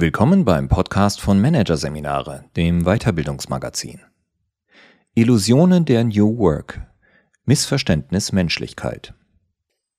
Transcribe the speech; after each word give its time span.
Willkommen 0.00 0.46
beim 0.46 0.68
Podcast 0.68 1.20
von 1.20 1.42
Managerseminare, 1.42 2.46
dem 2.56 2.84
Weiterbildungsmagazin. 2.84 4.00
Illusionen 5.12 5.84
der 5.84 6.04
New 6.04 6.38
Work. 6.38 6.80
Missverständnis 7.44 8.32
Menschlichkeit. 8.32 9.12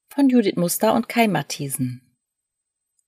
Von 0.10 0.28
Judith 0.28 0.56
Muster 0.56 0.96
und 0.96 1.08
Kai 1.08 1.28
Matthiesen. 1.28 2.02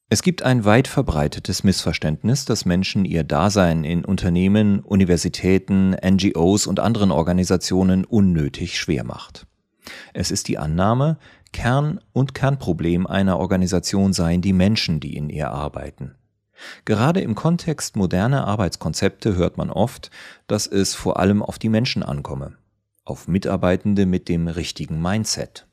Es 0.10 0.22
gibt 0.22 0.44
ein 0.44 0.66
weit 0.66 0.88
verbreitetes 0.88 1.64
Missverständnis, 1.64 2.46
dass 2.46 2.64
Menschen 2.64 3.06
ihr 3.06 3.24
Dasein 3.24 3.86
in 3.86 4.06
Unternehmen, 4.06 4.82
Universitäten, 4.82 5.96
NGOs 6.00 6.68
und 6.68 6.80
anderen 6.80 7.10
Organisationen 7.10 8.06
unnötig 8.06 8.78
schwer 8.78 9.04
macht. 9.04 9.48
Es 10.14 10.30
ist 10.30 10.48
die 10.48 10.60
Annahme, 10.60 11.18
Kern 11.54 12.02
und 12.12 12.36
Kernproblem 12.36 13.08
einer 13.08 13.40
Organisation 13.40 14.14
seien 14.14 14.44
die 14.44 14.54
Menschen, 14.54 15.00
die 15.00 15.18
in 15.18 15.32
ihr 15.32 15.50
arbeiten. 15.50 16.14
Gerade 16.86 17.22
im 17.22 17.36
Kontext 17.36 17.96
moderner 17.96 18.48
Arbeitskonzepte 18.48 19.36
hört 19.36 19.58
man 19.58 19.70
oft, 19.70 20.12
dass 20.48 20.68
es 20.68 20.94
vor 20.96 21.20
allem 21.20 21.42
auf 21.42 21.60
die 21.60 21.70
Menschen 21.70 22.04
ankomme, 22.04 22.58
auf 23.06 23.28
Mitarbeitende 23.28 24.06
mit 24.06 24.30
dem 24.30 24.48
richtigen 24.48 25.02
Mindset. 25.02 25.68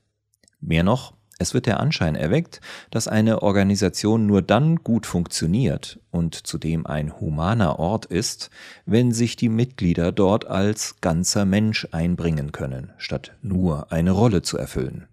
Mehr 0.61 0.83
noch, 0.83 1.15
es 1.41 1.55
wird 1.55 1.65
der 1.65 1.81
Anschein 1.81 2.17
erweckt, 2.17 2.61
dass 2.91 3.09
eine 3.09 3.43
Organisation 3.43 4.27
nur 4.27 4.43
dann 4.43 4.77
gut 4.77 5.07
funktioniert 5.07 5.99
und 6.11 6.35
zudem 6.35 6.87
ein 6.87 7.19
humaner 7.19 7.79
Ort 7.79 8.05
ist, 8.05 8.51
wenn 8.85 9.11
sich 9.13 9.37
die 9.37 9.49
Mitglieder 9.49 10.13
dort 10.13 10.47
als 10.47 11.01
ganzer 11.01 11.47
Mensch 11.47 11.89
einbringen 11.93 12.53
können, 12.53 12.93
statt 12.99 13.33
nur 13.41 13.91
eine 13.91 14.11
Rolle 14.11 14.43
zu 14.43 14.59
erfüllen. 14.59 15.09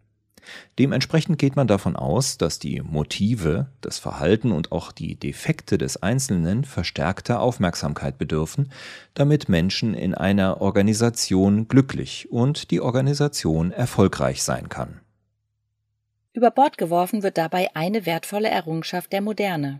Dementsprechend 0.80 1.40
geht 1.40 1.56
man 1.56 1.68
davon 1.68 1.96
aus, 1.96 2.38
dass 2.38 2.60
die 2.60 2.82
Motive, 2.82 3.68
das 3.82 4.00
Verhalten 4.00 4.52
und 4.52 4.72
auch 4.72 4.92
die 4.92 5.16
Defekte 5.16 5.78
des 5.78 6.02
Einzelnen 6.02 6.64
verstärkter 6.64 7.42
Aufmerksamkeit 7.42 8.18
bedürfen, 8.18 8.72
damit 9.14 9.50
Menschen 9.50 9.94
in 9.94 10.14
einer 10.14 10.62
Organisation 10.62 11.68
glücklich 11.68 12.32
und 12.32 12.72
die 12.72 12.82
Organisation 12.82 13.72
erfolgreich 13.72 14.44
sein 14.44 14.70
kann. 14.70 15.02
Über 16.34 16.52
Bord 16.52 16.78
geworfen 16.78 17.24
wird 17.24 17.38
dabei 17.38 17.76
eine 17.76 18.06
wertvolle 18.06 18.50
Errungenschaft 18.50 19.12
der 19.12 19.22
Moderne, 19.22 19.80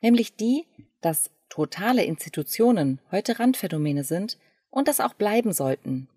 nämlich 0.00 0.34
die, 0.34 0.64
dass 1.02 1.30
totale 1.50 2.04
Institutionen 2.04 3.00
heute 3.10 3.38
Randphänomene 3.38 4.04
sind 4.04 4.38
und 4.70 4.88
das 4.88 5.00
auch 5.00 5.12
bleiben 5.14 5.52
sollten. 5.52 6.08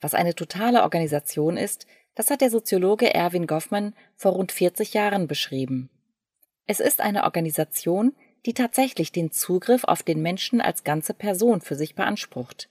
Was 0.00 0.14
eine 0.14 0.34
totale 0.34 0.82
Organisation 0.82 1.56
ist, 1.56 1.86
das 2.16 2.30
hat 2.30 2.40
der 2.40 2.50
Soziologe 2.50 3.14
Erwin 3.14 3.46
Goffman 3.46 3.94
vor 4.16 4.32
rund 4.32 4.50
40 4.50 4.94
Jahren 4.94 5.28
beschrieben. 5.28 5.90
Es 6.66 6.80
ist 6.80 7.00
eine 7.00 7.24
Organisation, 7.24 8.14
die 8.46 8.54
tatsächlich 8.54 9.12
den 9.12 9.30
Zugriff 9.30 9.84
auf 9.84 10.02
den 10.02 10.22
Menschen 10.22 10.60
als 10.60 10.82
ganze 10.82 11.14
Person 11.14 11.60
für 11.60 11.76
sich 11.76 11.94
beansprucht. 11.94 12.68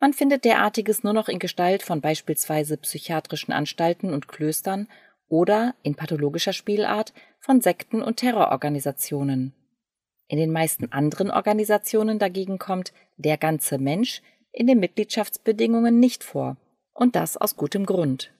Man 0.00 0.12
findet 0.12 0.44
derartiges 0.44 1.04
nur 1.04 1.14
noch 1.14 1.28
in 1.28 1.38
Gestalt 1.38 1.82
von 1.82 2.00
beispielsweise 2.00 2.76
psychiatrischen 2.76 3.54
Anstalten 3.54 4.12
und 4.12 4.28
Klöstern 4.28 4.88
oder 5.28 5.74
in 5.82 5.94
pathologischer 5.94 6.52
Spielart 6.52 7.14
von 7.40 7.60
Sekten 7.60 8.02
und 8.02 8.18
Terrororganisationen. 8.18 9.54
In 10.28 10.38
den 10.38 10.50
meisten 10.50 10.92
anderen 10.92 11.30
Organisationen 11.30 12.18
dagegen 12.18 12.58
kommt 12.58 12.92
der 13.16 13.38
ganze 13.38 13.78
Mensch 13.78 14.22
in 14.52 14.66
den 14.66 14.80
Mitgliedschaftsbedingungen 14.80 16.00
nicht 16.00 16.24
vor, 16.24 16.56
und 16.92 17.14
das 17.14 17.36
aus 17.36 17.56
gutem 17.56 17.86
Grund. 17.86 18.32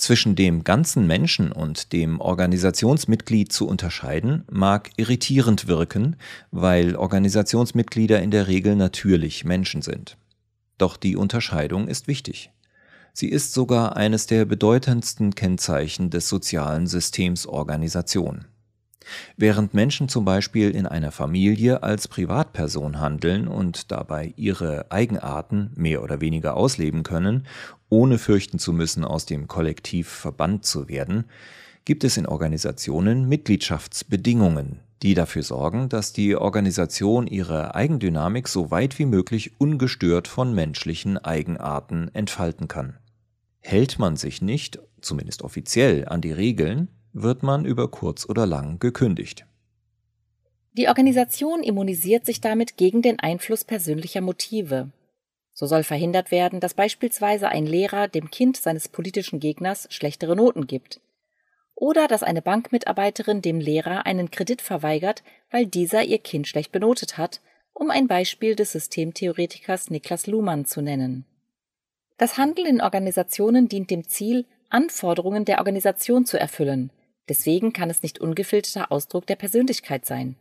Zwischen 0.00 0.34
dem 0.34 0.64
ganzen 0.64 1.06
Menschen 1.06 1.52
und 1.52 1.92
dem 1.92 2.22
Organisationsmitglied 2.22 3.52
zu 3.52 3.68
unterscheiden, 3.68 4.44
mag 4.50 4.88
irritierend 4.96 5.68
wirken, 5.68 6.16
weil 6.50 6.96
Organisationsmitglieder 6.96 8.22
in 8.22 8.30
der 8.30 8.48
Regel 8.48 8.76
natürlich 8.76 9.44
Menschen 9.44 9.82
sind. 9.82 10.16
Doch 10.78 10.96
die 10.96 11.16
Unterscheidung 11.16 11.86
ist 11.86 12.08
wichtig. 12.08 12.50
Sie 13.12 13.28
ist 13.28 13.52
sogar 13.52 13.94
eines 13.94 14.26
der 14.26 14.46
bedeutendsten 14.46 15.34
Kennzeichen 15.34 16.08
des 16.08 16.30
sozialen 16.30 16.86
Systems 16.86 17.46
Organisation. 17.46 18.46
Während 19.36 19.74
Menschen 19.74 20.08
zum 20.08 20.24
Beispiel 20.24 20.70
in 20.70 20.86
einer 20.86 21.10
Familie 21.10 21.82
als 21.82 22.08
Privatperson 22.08 23.00
handeln 23.00 23.48
und 23.48 23.90
dabei 23.90 24.32
ihre 24.36 24.90
Eigenarten 24.90 25.72
mehr 25.74 26.02
oder 26.02 26.20
weniger 26.20 26.56
ausleben 26.56 27.02
können, 27.02 27.46
ohne 27.90 28.18
fürchten 28.18 28.58
zu 28.58 28.72
müssen, 28.72 29.04
aus 29.04 29.26
dem 29.26 29.46
Kollektiv 29.46 30.08
verbannt 30.08 30.64
zu 30.64 30.88
werden, 30.88 31.24
gibt 31.84 32.04
es 32.04 32.16
in 32.16 32.26
Organisationen 32.26 33.28
Mitgliedschaftsbedingungen, 33.28 34.80
die 35.02 35.14
dafür 35.14 35.42
sorgen, 35.42 35.88
dass 35.88 36.12
die 36.12 36.36
Organisation 36.36 37.26
ihre 37.26 37.74
Eigendynamik 37.74 38.48
so 38.48 38.70
weit 38.70 38.98
wie 38.98 39.06
möglich 39.06 39.60
ungestört 39.60 40.28
von 40.28 40.54
menschlichen 40.54 41.18
Eigenarten 41.18 42.10
entfalten 42.14 42.68
kann. 42.68 42.98
Hält 43.60 43.98
man 43.98 44.16
sich 44.16 44.40
nicht, 44.40 44.78
zumindest 45.00 45.42
offiziell, 45.42 46.06
an 46.08 46.20
die 46.20 46.32
Regeln, 46.32 46.88
wird 47.12 47.42
man 47.42 47.64
über 47.64 47.90
kurz 47.90 48.28
oder 48.28 48.46
lang 48.46 48.78
gekündigt. 48.78 49.46
Die 50.72 50.88
Organisation 50.88 51.62
immunisiert 51.62 52.24
sich 52.24 52.40
damit 52.40 52.76
gegen 52.76 53.02
den 53.02 53.18
Einfluss 53.18 53.64
persönlicher 53.64 54.20
Motive. 54.20 54.90
So 55.52 55.66
soll 55.66 55.82
verhindert 55.82 56.30
werden, 56.30 56.60
dass 56.60 56.74
beispielsweise 56.74 57.48
ein 57.48 57.66
Lehrer 57.66 58.08
dem 58.08 58.30
Kind 58.30 58.56
seines 58.56 58.88
politischen 58.88 59.40
Gegners 59.40 59.88
schlechtere 59.90 60.36
Noten 60.36 60.66
gibt. 60.66 61.00
Oder 61.74 62.08
dass 62.08 62.22
eine 62.22 62.42
Bankmitarbeiterin 62.42 63.42
dem 63.42 63.60
Lehrer 63.60 64.06
einen 64.06 64.30
Kredit 64.30 64.62
verweigert, 64.62 65.22
weil 65.50 65.66
dieser 65.66 66.04
ihr 66.04 66.18
Kind 66.18 66.46
schlecht 66.46 66.72
benotet 66.72 67.18
hat, 67.18 67.40
um 67.72 67.90
ein 67.90 68.06
Beispiel 68.06 68.54
des 68.54 68.72
Systemtheoretikers 68.72 69.90
Niklas 69.90 70.26
Luhmann 70.26 70.66
zu 70.66 70.82
nennen. 70.82 71.24
Das 72.18 72.36
Handeln 72.36 72.66
in 72.66 72.80
Organisationen 72.82 73.68
dient 73.68 73.90
dem 73.90 74.06
Ziel, 74.06 74.44
Anforderungen 74.68 75.44
der 75.44 75.58
Organisation 75.58 76.26
zu 76.26 76.38
erfüllen, 76.38 76.90
Deswegen 77.30 77.72
kann 77.72 77.90
es 77.90 78.02
nicht 78.02 78.18
ungefilterter 78.18 78.90
Ausdruck 78.90 79.24
der 79.24 79.36
Persönlichkeit 79.36 80.04
sein. 80.04 80.34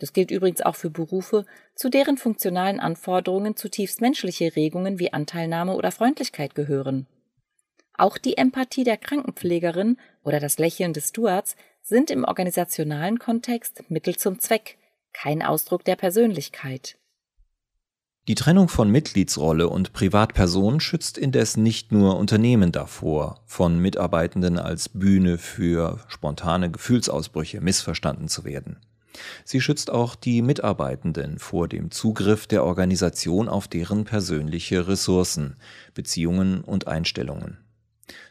Das 0.00 0.14
gilt 0.14 0.30
übrigens 0.30 0.62
auch 0.62 0.76
für 0.76 0.90
Berufe, 0.90 1.44
zu 1.74 1.90
deren 1.90 2.16
funktionalen 2.16 2.80
Anforderungen 2.80 3.54
zutiefst 3.54 4.00
menschliche 4.00 4.56
Regungen 4.56 4.98
wie 4.98 5.12
Anteilnahme 5.12 5.74
oder 5.74 5.92
Freundlichkeit 5.92 6.54
gehören. 6.54 7.06
Auch 7.96 8.16
die 8.16 8.38
Empathie 8.38 8.82
der 8.82 8.96
Krankenpflegerin 8.96 9.98
oder 10.24 10.40
das 10.40 10.58
Lächeln 10.58 10.94
des 10.94 11.10
Stewards 11.10 11.54
sind 11.82 12.10
im 12.10 12.24
organisationalen 12.24 13.18
Kontext 13.18 13.84
Mittel 13.90 14.16
zum 14.16 14.38
Zweck, 14.38 14.78
kein 15.12 15.42
Ausdruck 15.42 15.84
der 15.84 15.96
Persönlichkeit. 15.96 16.96
Die 18.26 18.34
Trennung 18.34 18.68
von 18.68 18.90
Mitgliedsrolle 18.90 19.68
und 19.68 19.92
Privatperson 19.92 20.80
schützt 20.80 21.18
indes 21.18 21.56
nicht 21.56 21.92
nur 21.92 22.16
Unternehmen 22.16 22.72
davor, 22.72 23.42
von 23.44 23.78
Mitarbeitenden 23.78 24.58
als 24.58 24.88
Bühne 24.88 25.36
für 25.36 25.98
spontane 26.08 26.70
Gefühlsausbrüche 26.70 27.60
missverstanden 27.60 28.28
zu 28.28 28.44
werden. 28.44 28.78
Sie 29.44 29.60
schützt 29.60 29.90
auch 29.90 30.14
die 30.14 30.42
Mitarbeitenden 30.42 31.38
vor 31.38 31.68
dem 31.68 31.90
Zugriff 31.90 32.46
der 32.46 32.64
Organisation 32.64 33.48
auf 33.48 33.68
deren 33.68 34.04
persönliche 34.04 34.88
Ressourcen, 34.88 35.56
Beziehungen 35.94 36.60
und 36.62 36.86
Einstellungen. 36.86 37.58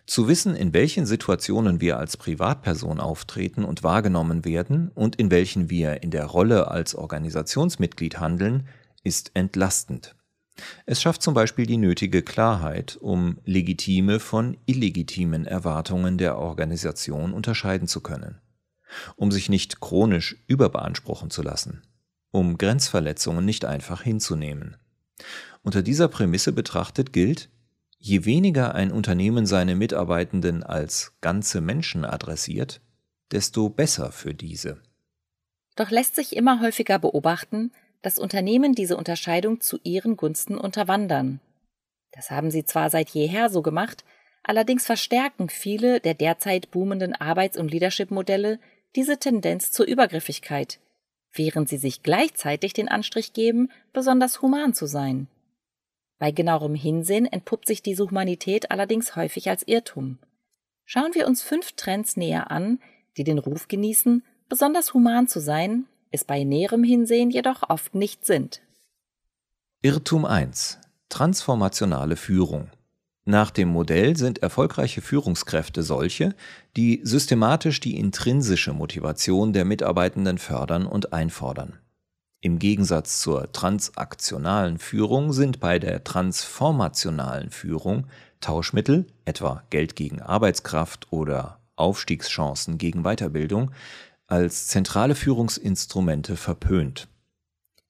Zu 0.05 0.27
wissen, 0.27 0.55
in 0.55 0.73
welchen 0.73 1.05
Situationen 1.05 1.81
wir 1.81 1.99
als 1.99 2.17
Privatperson 2.17 2.99
auftreten 2.99 3.63
und 3.63 3.83
wahrgenommen 3.83 4.43
werden 4.43 4.89
und 4.89 5.15
in 5.17 5.29
welchen 5.29 5.69
wir 5.69 6.01
in 6.01 6.09
der 6.09 6.25
Rolle 6.25 6.69
als 6.69 6.95
Organisationsmitglied 6.95 8.19
handeln, 8.19 8.67
ist 9.03 9.31
entlastend. 9.35 10.15
Es 10.85 11.01
schafft 11.01 11.21
zum 11.21 11.33
Beispiel 11.33 11.65
die 11.65 11.77
nötige 11.77 12.21
Klarheit, 12.21 12.97
um 12.99 13.37
legitime 13.45 14.19
von 14.19 14.57
illegitimen 14.65 15.45
Erwartungen 15.45 16.17
der 16.17 16.37
Organisation 16.37 17.33
unterscheiden 17.33 17.87
zu 17.87 18.01
können, 18.01 18.39
um 19.15 19.31
sich 19.31 19.49
nicht 19.49 19.79
chronisch 19.79 20.37
überbeanspruchen 20.47 21.29
zu 21.29 21.41
lassen, 21.41 21.81
um 22.31 22.57
Grenzverletzungen 22.57 23.45
nicht 23.45 23.65
einfach 23.65 24.01
hinzunehmen. 24.01 24.77
Unter 25.63 25.81
dieser 25.81 26.07
Prämisse 26.07 26.53
betrachtet 26.53 27.13
gilt, 27.13 27.49
je 27.97 28.25
weniger 28.25 28.75
ein 28.75 28.91
Unternehmen 28.91 29.45
seine 29.45 29.75
Mitarbeitenden 29.75 30.63
als 30.63 31.13
ganze 31.21 31.61
Menschen 31.61 32.05
adressiert, 32.05 32.81
desto 33.31 33.69
besser 33.69 34.11
für 34.11 34.33
diese. 34.33 34.81
Doch 35.75 35.91
lässt 35.91 36.15
sich 36.15 36.35
immer 36.35 36.61
häufiger 36.61 36.99
beobachten, 36.99 37.71
dass 38.01 38.17
Unternehmen 38.17 38.73
diese 38.73 38.97
Unterscheidung 38.97 39.59
zu 39.61 39.79
ihren 39.83 40.15
Gunsten 40.17 40.57
unterwandern. 40.57 41.41
Das 42.11 42.31
haben 42.31 42.51
sie 42.51 42.63
zwar 42.63 42.89
seit 42.89 43.09
jeher 43.09 43.49
so 43.49 43.61
gemacht, 43.61 44.03
allerdings 44.43 44.85
verstärken 44.85 45.49
viele 45.49 45.99
der 45.99 46.13
derzeit 46.13 46.71
boomenden 46.71 47.13
Arbeits- 47.13 47.57
und 47.57 47.71
Leadership-Modelle 47.71 48.59
diese 48.95 49.17
Tendenz 49.17 49.71
zur 49.71 49.85
Übergriffigkeit, 49.85 50.79
während 51.31 51.69
sie 51.69 51.77
sich 51.77 52.03
gleichzeitig 52.03 52.73
den 52.73 52.89
Anstrich 52.89 53.33
geben, 53.33 53.69
besonders 53.93 54.41
human 54.41 54.73
zu 54.73 54.85
sein. 54.85 55.27
Bei 56.17 56.31
genauerem 56.31 56.75
Hinsehen 56.75 57.25
entpuppt 57.25 57.67
sich 57.67 57.81
diese 57.81 58.03
Humanität 58.03 58.71
allerdings 58.71 59.15
häufig 59.15 59.49
als 59.49 59.63
Irrtum. 59.67 60.17
Schauen 60.85 61.13
wir 61.13 61.27
uns 61.27 61.43
fünf 61.43 61.73
Trends 61.73 62.17
näher 62.17 62.51
an, 62.51 62.79
die 63.15 63.23
den 63.23 63.37
Ruf 63.37 63.67
genießen, 63.67 64.23
besonders 64.49 64.93
human 64.93 65.27
zu 65.27 65.39
sein 65.39 65.85
es 66.11 66.23
bei 66.23 66.43
näherem 66.43 66.83
Hinsehen 66.83 67.29
jedoch 67.29 67.69
oft 67.69 67.95
nicht 67.95 68.25
sind. 68.25 68.61
Irrtum 69.81 70.25
1. 70.25 70.79
Transformationale 71.09 72.15
Führung. 72.15 72.69
Nach 73.29 73.51
dem 73.51 73.69
Modell 73.69 74.17
sind 74.17 74.39
erfolgreiche 74.39 75.01
Führungskräfte 75.01 75.83
solche, 75.83 76.33
die 76.75 76.99
systematisch 77.03 77.79
die 77.79 77.95
intrinsische 77.95 78.73
Motivation 78.73 79.53
der 79.53 79.65
Mitarbeitenden 79.65 80.39
fördern 80.39 80.87
und 80.87 81.13
einfordern. 81.13 81.77
Im 82.41 82.57
Gegensatz 82.57 83.21
zur 83.21 83.51
transaktionalen 83.51 84.79
Führung 84.79 85.31
sind 85.31 85.59
bei 85.59 85.77
der 85.77 86.03
transformationalen 86.03 87.51
Führung 87.51 88.07
Tauschmittel, 88.41 89.05
etwa 89.25 89.61
Geld 89.69 89.95
gegen 89.95 90.23
Arbeitskraft 90.23 91.13
oder 91.13 91.59
Aufstiegschancen 91.75 92.79
gegen 92.79 93.03
Weiterbildung, 93.03 93.69
als 94.25 94.69
zentrale 94.69 95.13
Führungsinstrumente 95.13 96.35
verpönt. 96.35 97.07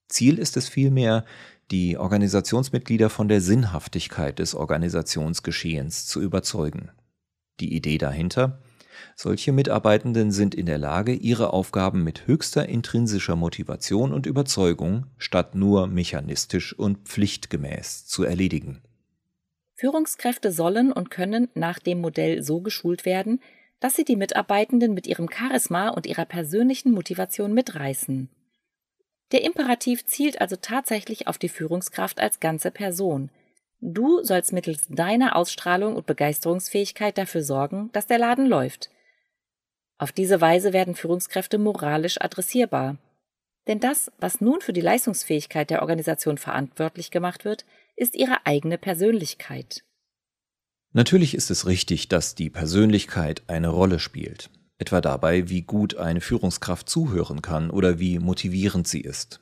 Ziel 0.10 0.38
ist 0.38 0.58
es 0.58 0.68
vielmehr, 0.68 1.24
die 1.72 1.98
Organisationsmitglieder 1.98 3.10
von 3.10 3.28
der 3.28 3.42
Sinnhaftigkeit 3.42 4.40
des 4.40 4.56
Organisationsgeschehens 4.56 6.06
zu 6.06 6.22
überzeugen. 6.22 6.92
Die 7.60 7.74
Idee 7.76 7.98
dahinter? 7.98 8.62
Solche 9.16 9.52
Mitarbeitenden 9.52 10.32
sind 10.32 10.56
in 10.56 10.66
der 10.66 10.78
Lage, 10.78 11.14
ihre 11.14 11.54
Aufgaben 11.54 12.04
mit 12.04 12.28
höchster 12.28 12.68
intrinsischer 12.68 13.36
Motivation 13.36 14.14
und 14.14 14.26
Überzeugung 14.26 15.06
statt 15.18 15.56
nur 15.56 15.88
mechanistisch 15.88 16.78
und 16.78 17.08
pflichtgemäß 17.08 18.06
zu 18.08 18.24
erledigen. 18.24 18.82
Führungskräfte 19.76 20.52
sollen 20.52 20.92
und 20.92 21.12
können 21.12 21.50
nach 21.54 21.80
dem 21.80 22.02
Modell 22.02 22.44
so 22.44 22.62
geschult 22.62 23.06
werden, 23.06 23.40
dass 23.80 23.96
sie 23.96 24.04
die 24.04 24.18
Mitarbeitenden 24.18 24.94
mit 24.94 25.08
ihrem 25.08 25.30
Charisma 25.30 25.90
und 25.90 26.06
ihrer 26.06 26.26
persönlichen 26.26 26.92
Motivation 26.92 27.54
mitreißen. 27.54 28.30
Der 29.32 29.44
Imperativ 29.44 30.06
zielt 30.06 30.42
also 30.42 30.56
tatsächlich 30.56 31.28
auf 31.28 31.38
die 31.38 31.50
Führungskraft 31.50 32.20
als 32.20 32.40
ganze 32.40 32.72
Person. 32.72 33.30
Du 33.80 34.24
sollst 34.24 34.52
mittels 34.52 34.88
deiner 34.90 35.36
Ausstrahlung 35.36 35.96
und 35.96 36.06
Begeisterungsfähigkeit 36.06 37.18
dafür 37.18 37.44
sorgen, 37.44 37.90
dass 37.94 38.08
der 38.08 38.18
Laden 38.18 38.48
läuft. 38.48 38.90
Auf 39.98 40.12
diese 40.12 40.42
Weise 40.42 40.74
werden 40.74 40.96
Führungskräfte 40.96 41.58
moralisch 41.58 42.20
adressierbar. 42.20 42.98
Denn 43.68 43.80
das, 43.80 44.12
was 44.18 44.42
nun 44.42 44.62
für 44.62 44.74
die 44.74 44.82
Leistungsfähigkeit 44.82 45.70
der 45.70 45.82
Organisation 45.82 46.38
verantwortlich 46.38 47.12
gemacht 47.12 47.46
wird, 47.46 47.66
ist 47.96 48.16
ihre 48.16 48.46
eigene 48.46 48.78
Persönlichkeit. 48.78 49.84
Natürlich 50.92 51.36
ist 51.36 51.52
es 51.52 51.68
richtig, 51.68 52.08
dass 52.08 52.34
die 52.34 52.50
Persönlichkeit 52.50 53.44
eine 53.48 53.68
Rolle 53.68 54.00
spielt 54.00 54.50
etwa 54.80 55.02
dabei, 55.02 55.50
wie 55.50 55.62
gut 55.62 55.98
eine 55.98 56.22
Führungskraft 56.22 56.90
zuhören 56.90 57.42
kann 57.44 57.70
oder 57.70 58.00
wie 58.00 58.18
motivierend 58.18 58.88
sie 58.88 59.02
ist. 59.02 59.42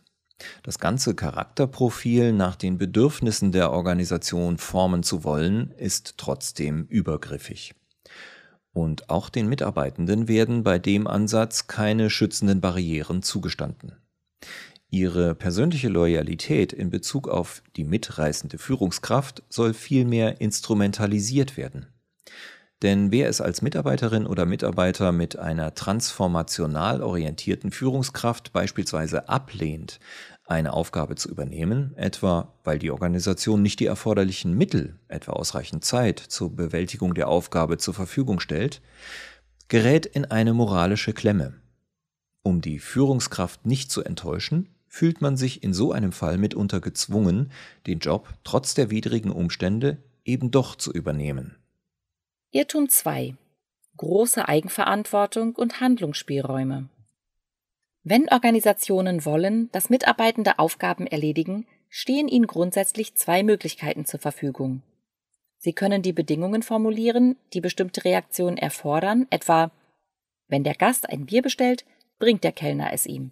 Das 0.64 0.78
ganze 0.78 1.16
Charakterprofil 1.16 2.34
nach 2.34 2.56
den 2.56 2.78
Bedürfnissen 2.78 3.52
der 3.52 3.72
Organisation 3.72 4.58
formen 4.58 5.04
zu 5.04 5.24
wollen, 5.24 5.72
ist 5.78 6.16
trotzdem 6.18 6.86
übergriffig. 6.90 7.74
Und 8.72 9.10
auch 9.10 9.30
den 9.30 9.50
Mitarbeitenden 9.50 10.28
werden 10.28 10.64
bei 10.64 10.78
dem 10.78 11.08
Ansatz 11.08 11.68
keine 11.68 12.12
schützenden 12.12 12.62
Barrieren 12.62 13.24
zugestanden. 13.24 13.94
Ihre 14.90 15.36
persönliche 15.36 15.90
Loyalität 15.90 16.72
in 16.74 16.90
Bezug 16.90 17.28
auf 17.28 17.64
die 17.76 17.84
mitreißende 17.84 18.58
Führungskraft 18.58 19.44
soll 19.50 19.74
vielmehr 19.74 20.40
instrumentalisiert 20.40 21.58
werden. 21.58 21.88
Denn 22.84 23.12
wer 23.12 23.28
es 23.28 23.42
als 23.42 23.64
Mitarbeiterin 23.64 24.28
oder 24.28 24.46
Mitarbeiter 24.46 25.12
mit 25.12 25.40
einer 25.40 25.74
transformational 25.74 27.02
orientierten 27.02 27.72
Führungskraft 27.72 28.54
beispielsweise 28.54 29.30
ablehnt, 29.30 30.00
eine 30.46 30.74
Aufgabe 30.74 31.16
zu 31.16 31.30
übernehmen, 31.30 31.94
etwa 31.98 32.54
weil 32.64 32.78
die 32.78 32.92
Organisation 32.92 33.62
nicht 33.62 33.80
die 33.80 33.88
erforderlichen 33.88 34.54
Mittel, 34.54 35.00
etwa 35.08 35.34
ausreichend 35.34 35.84
Zeit, 35.84 36.20
zur 36.20 36.56
Bewältigung 36.56 37.16
der 37.16 37.28
Aufgabe 37.28 37.80
zur 37.80 37.96
Verfügung 37.96 38.40
stellt, 38.40 38.82
gerät 39.68 40.06
in 40.06 40.26
eine 40.26 40.54
moralische 40.54 41.14
Klemme. 41.14 41.56
Um 42.44 42.62
die 42.62 42.80
Führungskraft 42.80 43.66
nicht 43.66 43.92
zu 43.92 44.04
enttäuschen, 44.04 44.70
fühlt 44.88 45.20
man 45.20 45.36
sich 45.36 45.64
in 45.64 45.74
so 45.74 45.92
einem 45.92 46.12
Fall 46.12 46.38
mitunter 46.38 46.80
gezwungen, 46.80 47.52
den 47.88 48.00
Job 48.00 48.30
trotz 48.44 48.74
der 48.74 48.90
widrigen 48.90 49.32
Umstände 49.32 49.98
eben 50.24 50.52
doch 50.52 50.76
zu 50.76 50.94
übernehmen. 50.94 51.58
Irrtum 52.52 52.88
2. 52.88 53.36
Große 53.98 54.48
Eigenverantwortung 54.48 55.54
und 55.54 55.82
Handlungsspielräume. 55.82 56.88
Wenn 58.04 58.30
Organisationen 58.30 59.26
wollen, 59.26 59.70
dass 59.74 59.90
Mitarbeitende 59.90 60.58
Aufgaben 60.58 61.08
erledigen, 61.08 61.68
stehen 61.90 62.30
ihnen 62.30 62.48
grundsätzlich 62.48 63.16
zwei 63.16 63.44
Möglichkeiten 63.44 64.06
zur 64.06 64.22
Verfügung. 64.22 64.82
Sie 65.58 65.74
können 65.74 66.02
die 66.02 66.14
Bedingungen 66.14 66.64
formulieren, 66.64 67.36
die 67.52 67.60
bestimmte 67.60 68.06
Reaktionen 68.06 68.58
erfordern, 68.58 69.28
etwa 69.30 69.70
wenn 70.48 70.64
der 70.64 70.76
Gast 70.76 71.10
ein 71.10 71.26
Bier 71.26 71.42
bestellt, 71.42 71.84
bringt 72.18 72.46
der 72.46 72.54
Kellner 72.54 72.94
es 72.94 73.06
ihm. 73.06 73.32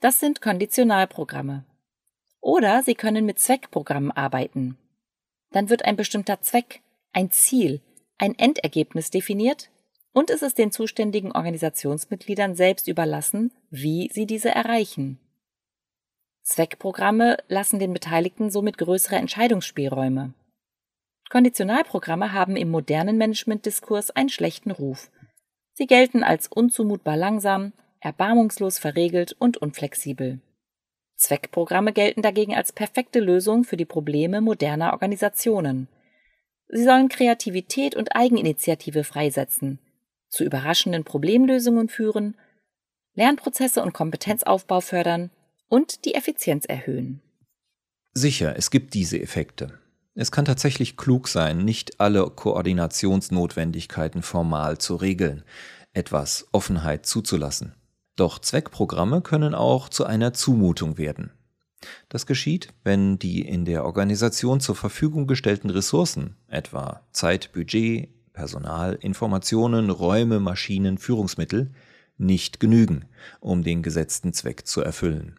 Das 0.00 0.20
sind 0.20 0.42
Konditionalprogramme. 0.42 1.64
Oder 2.42 2.82
Sie 2.82 2.94
können 2.94 3.24
mit 3.24 3.38
Zweckprogrammen 3.38 4.12
arbeiten. 4.12 4.76
Dann 5.50 5.70
wird 5.70 5.86
ein 5.86 5.96
bestimmter 5.96 6.42
Zweck, 6.42 6.82
ein 7.14 7.30
Ziel, 7.30 7.80
ein 8.18 8.38
Endergebnis 8.38 9.10
definiert 9.10 9.70
und 10.12 10.30
es 10.30 10.42
ist 10.42 10.58
den 10.58 10.72
zuständigen 10.72 11.32
Organisationsmitgliedern 11.32 12.56
selbst 12.56 12.88
überlassen, 12.88 13.52
wie 13.70 14.10
sie 14.12 14.26
diese 14.26 14.50
erreichen. 14.50 15.18
Zweckprogramme 16.42 17.38
lassen 17.48 17.78
den 17.78 17.92
Beteiligten 17.92 18.50
somit 18.50 18.78
größere 18.78 19.16
Entscheidungsspielräume. 19.16 20.32
Konditionalprogramme 21.28 22.32
haben 22.32 22.56
im 22.56 22.70
modernen 22.70 23.18
Managementdiskurs 23.18 24.10
einen 24.10 24.30
schlechten 24.30 24.70
Ruf. 24.70 25.10
Sie 25.74 25.86
gelten 25.86 26.24
als 26.24 26.48
unzumutbar 26.48 27.16
langsam, 27.16 27.72
erbarmungslos 28.00 28.78
verregelt 28.78 29.36
und 29.38 29.58
unflexibel. 29.58 30.40
Zweckprogramme 31.16 31.92
gelten 31.92 32.22
dagegen 32.22 32.54
als 32.54 32.72
perfekte 32.72 33.20
Lösung 33.20 33.64
für 33.64 33.76
die 33.76 33.84
Probleme 33.84 34.40
moderner 34.40 34.92
Organisationen. 34.92 35.88
Sie 36.68 36.84
sollen 36.84 37.08
Kreativität 37.08 37.96
und 37.96 38.14
Eigeninitiative 38.14 39.04
freisetzen, 39.04 39.78
zu 40.28 40.44
überraschenden 40.44 41.04
Problemlösungen 41.04 41.88
führen, 41.88 42.36
Lernprozesse 43.14 43.82
und 43.82 43.94
Kompetenzaufbau 43.94 44.80
fördern 44.80 45.30
und 45.68 46.04
die 46.04 46.14
Effizienz 46.14 46.66
erhöhen. 46.66 47.20
Sicher, 48.12 48.56
es 48.56 48.70
gibt 48.70 48.94
diese 48.94 49.20
Effekte. 49.20 49.78
Es 50.14 50.32
kann 50.32 50.44
tatsächlich 50.44 50.96
klug 50.96 51.28
sein, 51.28 51.64
nicht 51.64 52.00
alle 52.00 52.28
Koordinationsnotwendigkeiten 52.28 54.22
formal 54.22 54.78
zu 54.78 54.96
regeln, 54.96 55.44
etwas 55.92 56.48
Offenheit 56.52 57.06
zuzulassen. 57.06 57.74
Doch 58.16 58.40
Zweckprogramme 58.40 59.20
können 59.20 59.54
auch 59.54 59.88
zu 59.88 60.04
einer 60.04 60.32
Zumutung 60.32 60.98
werden. 60.98 61.30
Das 62.08 62.26
geschieht, 62.26 62.68
wenn 62.84 63.18
die 63.18 63.42
in 63.46 63.64
der 63.64 63.84
Organisation 63.84 64.60
zur 64.60 64.74
Verfügung 64.74 65.26
gestellten 65.26 65.70
Ressourcen, 65.70 66.36
etwa 66.48 67.02
Zeit, 67.12 67.52
Budget, 67.52 68.08
Personal, 68.32 68.94
Informationen, 69.00 69.90
Räume, 69.90 70.40
Maschinen, 70.40 70.98
Führungsmittel, 70.98 71.72
nicht 72.16 72.60
genügen, 72.60 73.04
um 73.40 73.62
den 73.62 73.82
gesetzten 73.82 74.32
Zweck 74.32 74.66
zu 74.66 74.80
erfüllen. 74.80 75.38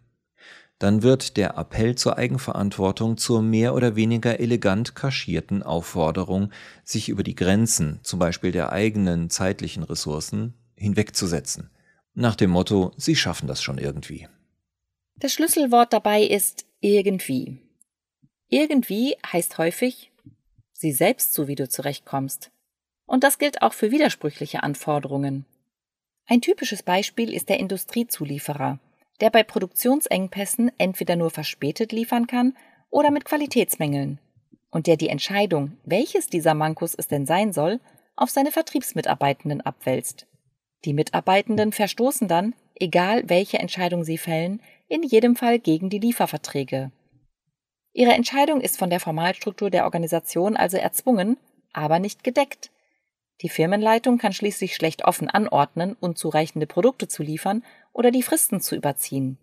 Dann 0.79 1.03
wird 1.03 1.35
der 1.35 1.57
Appell 1.57 1.95
zur 1.95 2.17
Eigenverantwortung 2.17 3.17
zur 3.17 3.41
mehr 3.41 3.75
oder 3.75 3.97
weniger 3.97 4.39
elegant 4.39 4.95
kaschierten 4.95 5.61
Aufforderung, 5.61 6.51
sich 6.85 7.09
über 7.09 7.23
die 7.23 7.35
Grenzen, 7.35 7.99
zum 8.03 8.17
Beispiel 8.17 8.53
der 8.53 8.71
eigenen 8.71 9.29
zeitlichen 9.29 9.83
Ressourcen, 9.83 10.53
hinwegzusetzen. 10.75 11.69
Nach 12.13 12.35
dem 12.35 12.51
Motto, 12.51 12.93
Sie 12.95 13.17
schaffen 13.17 13.47
das 13.47 13.61
schon 13.61 13.77
irgendwie. 13.77 14.29
Das 15.19 15.33
Schlüsselwort 15.33 15.91
dabei 15.91 16.23
ist 16.23 16.65
irgendwie. 16.79 17.57
Irgendwie 18.47 19.17
heißt 19.25 19.57
häufig, 19.57 20.11
sieh 20.71 20.93
selbst 20.93 21.33
zu, 21.33 21.47
wie 21.47 21.55
du 21.55 21.67
zurechtkommst. 21.67 22.51
Und 23.05 23.25
das 23.25 23.37
gilt 23.37 23.61
auch 23.61 23.73
für 23.73 23.91
widersprüchliche 23.91 24.63
Anforderungen. 24.63 25.45
Ein 26.25 26.41
typisches 26.41 26.83
Beispiel 26.83 27.33
ist 27.33 27.49
der 27.49 27.59
Industriezulieferer, 27.59 28.79
der 29.19 29.29
bei 29.29 29.43
Produktionsengpässen 29.43 30.71
entweder 30.77 31.17
nur 31.17 31.31
verspätet 31.31 31.91
liefern 31.91 32.27
kann 32.27 32.55
oder 32.89 33.11
mit 33.11 33.25
Qualitätsmängeln 33.25 34.19
und 34.71 34.87
der 34.87 34.95
die 34.95 35.09
Entscheidung, 35.09 35.77
welches 35.83 36.27
dieser 36.27 36.53
Mankos 36.53 36.95
es 36.95 37.07
denn 37.07 37.25
sein 37.25 37.51
soll, 37.51 37.81
auf 38.15 38.29
seine 38.29 38.51
Vertriebsmitarbeitenden 38.51 39.61
abwälzt. 39.61 40.27
Die 40.85 40.93
Mitarbeitenden 40.93 41.73
verstoßen 41.73 42.27
dann, 42.27 42.55
egal 42.75 43.27
welche 43.27 43.59
Entscheidung 43.59 44.03
sie 44.03 44.17
fällen, 44.17 44.61
in 44.89 45.03
jedem 45.03 45.35
Fall 45.35 45.59
gegen 45.59 45.89
die 45.89 45.99
Lieferverträge. 45.99 46.91
Ihre 47.93 48.13
Entscheidung 48.13 48.59
ist 48.59 48.77
von 48.77 48.89
der 48.89 48.99
Formalstruktur 48.99 49.69
der 49.69 49.85
Organisation 49.85 50.57
also 50.57 50.77
erzwungen, 50.77 51.37
aber 51.71 51.99
nicht 51.99 52.23
gedeckt. 52.23 52.71
Die 53.41 53.49
Firmenleitung 53.49 54.17
kann 54.17 54.33
schließlich 54.33 54.75
schlecht 54.75 55.05
offen 55.05 55.29
anordnen, 55.29 55.95
unzureichende 55.99 56.67
Produkte 56.67 57.07
zu 57.07 57.23
liefern 57.23 57.63
oder 57.93 58.11
die 58.11 58.23
Fristen 58.23 58.59
zu 58.59 58.75
überziehen. 58.75 59.37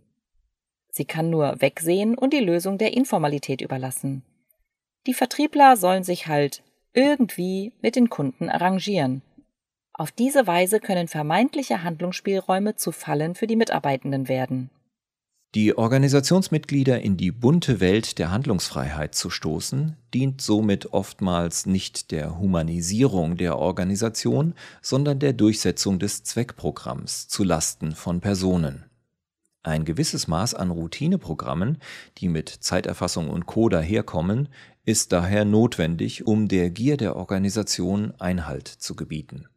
Sie 0.91 1.05
kann 1.05 1.31
nur 1.31 1.61
wegsehen 1.61 2.17
und 2.17 2.33
die 2.33 2.41
Lösung 2.41 2.79
der 2.79 2.95
Informalität 2.95 3.61
überlassen. 3.61 4.23
Die 5.07 5.15
Vertriebler 5.15 5.77
sollen 5.77 6.05
sich 6.05 6.27
halt 6.27 6.63
irgendwie 6.93 7.73
mit 7.81 7.97
den 7.97 8.11
Kunden 8.11 8.49
arrangieren. 8.49 9.23
Auf 9.93 10.11
diese 10.11 10.47
Weise 10.47 10.81
können 10.81 11.09
vermeintliche 11.09 11.83
Handlungsspielräume 11.83 12.77
zu 12.77 12.93
Fallen 12.93 13.35
für 13.35 13.47
die 13.47 13.57
Mitarbeitenden 13.57 14.29
werden. 14.29 14.71
Die 15.55 15.79
Organisationsmitglieder 15.79 17.01
in 17.01 17.17
die 17.17 17.31
bunte 17.31 17.81
Welt 17.81 18.19
der 18.19 18.31
Handlungsfreiheit 18.31 19.15
zu 19.15 19.31
stoßen, 19.31 19.97
dient 20.13 20.43
somit 20.43 20.93
oftmals 20.93 21.65
nicht 21.65 22.11
der 22.11 22.39
Humanisierung 22.39 23.37
der 23.37 23.59
Organisation, 23.59 24.55
sondern 24.83 25.19
der 25.19 25.33
Durchsetzung 25.33 25.99
des 25.99 26.25
Zweckprogramms 26.25 27.29
zu 27.29 27.43
Lasten 27.43 27.93
von 27.93 28.21
Personen. 28.21 28.85
Ein 29.63 29.85
gewisses 29.85 30.29
Maß 30.29 30.55
an 30.55 30.71
Routineprogrammen, 30.71 31.79
die 32.19 32.29
mit 32.29 32.49
Zeiterfassung 32.49 33.31
und 33.31 33.47
Co. 33.47 33.69
daherkommen, 33.69 34.49
ist 34.85 35.11
daher 35.11 35.45
notwendig, 35.45 36.27
um 36.27 36.49
der 36.49 36.71
Gier 36.71 36.97
der 36.97 37.17
Organisation 37.17 38.13
Einhalt 38.21 38.69
zu 38.69 38.95
gebieten. 38.95 39.49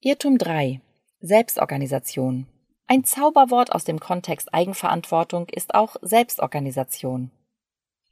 Irrtum 0.00 0.38
3 0.38 0.80
Selbstorganisation 1.20 2.46
Ein 2.86 3.04
Zauberwort 3.04 3.72
aus 3.72 3.84
dem 3.84 4.00
Kontext 4.00 4.52
Eigenverantwortung 4.52 5.48
ist 5.48 5.74
auch 5.74 5.96
Selbstorganisation. 6.02 7.30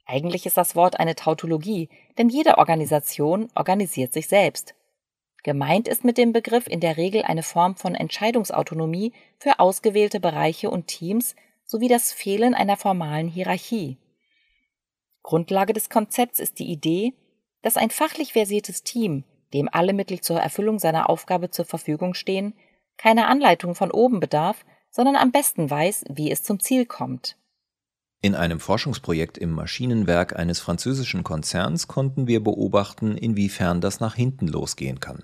Eigentlich 0.05 0.45
ist 0.45 0.57
das 0.57 0.75
Wort 0.75 0.99
eine 0.99 1.15
Tautologie, 1.15 1.89
denn 2.17 2.29
jede 2.29 2.57
Organisation 2.57 3.49
organisiert 3.55 4.13
sich 4.13 4.27
selbst. 4.27 4.75
Gemeint 5.43 5.87
ist 5.87 6.03
mit 6.03 6.17
dem 6.17 6.33
Begriff 6.33 6.67
in 6.67 6.79
der 6.79 6.97
Regel 6.97 7.23
eine 7.23 7.43
Form 7.43 7.75
von 7.75 7.95
Entscheidungsautonomie 7.95 9.13
für 9.39 9.59
ausgewählte 9.59 10.19
Bereiche 10.19 10.69
und 10.69 10.87
Teams 10.87 11.35
sowie 11.65 11.87
das 11.87 12.11
Fehlen 12.11 12.53
einer 12.53 12.77
formalen 12.77 13.27
Hierarchie. 13.27 13.97
Grundlage 15.23 15.73
des 15.73 15.89
Konzepts 15.89 16.39
ist 16.39 16.59
die 16.59 16.69
Idee, 16.69 17.13
dass 17.61 17.77
ein 17.77 17.89
fachlich 17.89 18.33
versiertes 18.33 18.83
Team, 18.83 19.23
dem 19.53 19.69
alle 19.71 19.93
Mittel 19.93 20.21
zur 20.21 20.39
Erfüllung 20.39 20.79
seiner 20.79 21.09
Aufgabe 21.09 21.49
zur 21.49 21.65
Verfügung 21.65 22.13
stehen, 22.13 22.53
keine 23.01 23.27
Anleitung 23.27 23.73
von 23.73 23.89
oben 23.89 24.19
bedarf, 24.19 24.63
sondern 24.91 25.15
am 25.15 25.31
besten 25.31 25.69
weiß, 25.69 26.05
wie 26.09 26.29
es 26.29 26.43
zum 26.43 26.59
Ziel 26.59 26.85
kommt. 26.85 27.35
In 28.21 28.35
einem 28.35 28.59
Forschungsprojekt 28.59 29.39
im 29.39 29.51
Maschinenwerk 29.51 30.37
eines 30.37 30.59
französischen 30.59 31.23
Konzerns 31.23 31.87
konnten 31.87 32.27
wir 32.27 32.43
beobachten, 32.43 33.17
inwiefern 33.17 33.81
das 33.81 33.99
nach 33.99 34.13
hinten 34.13 34.47
losgehen 34.47 34.99
kann. 34.99 35.23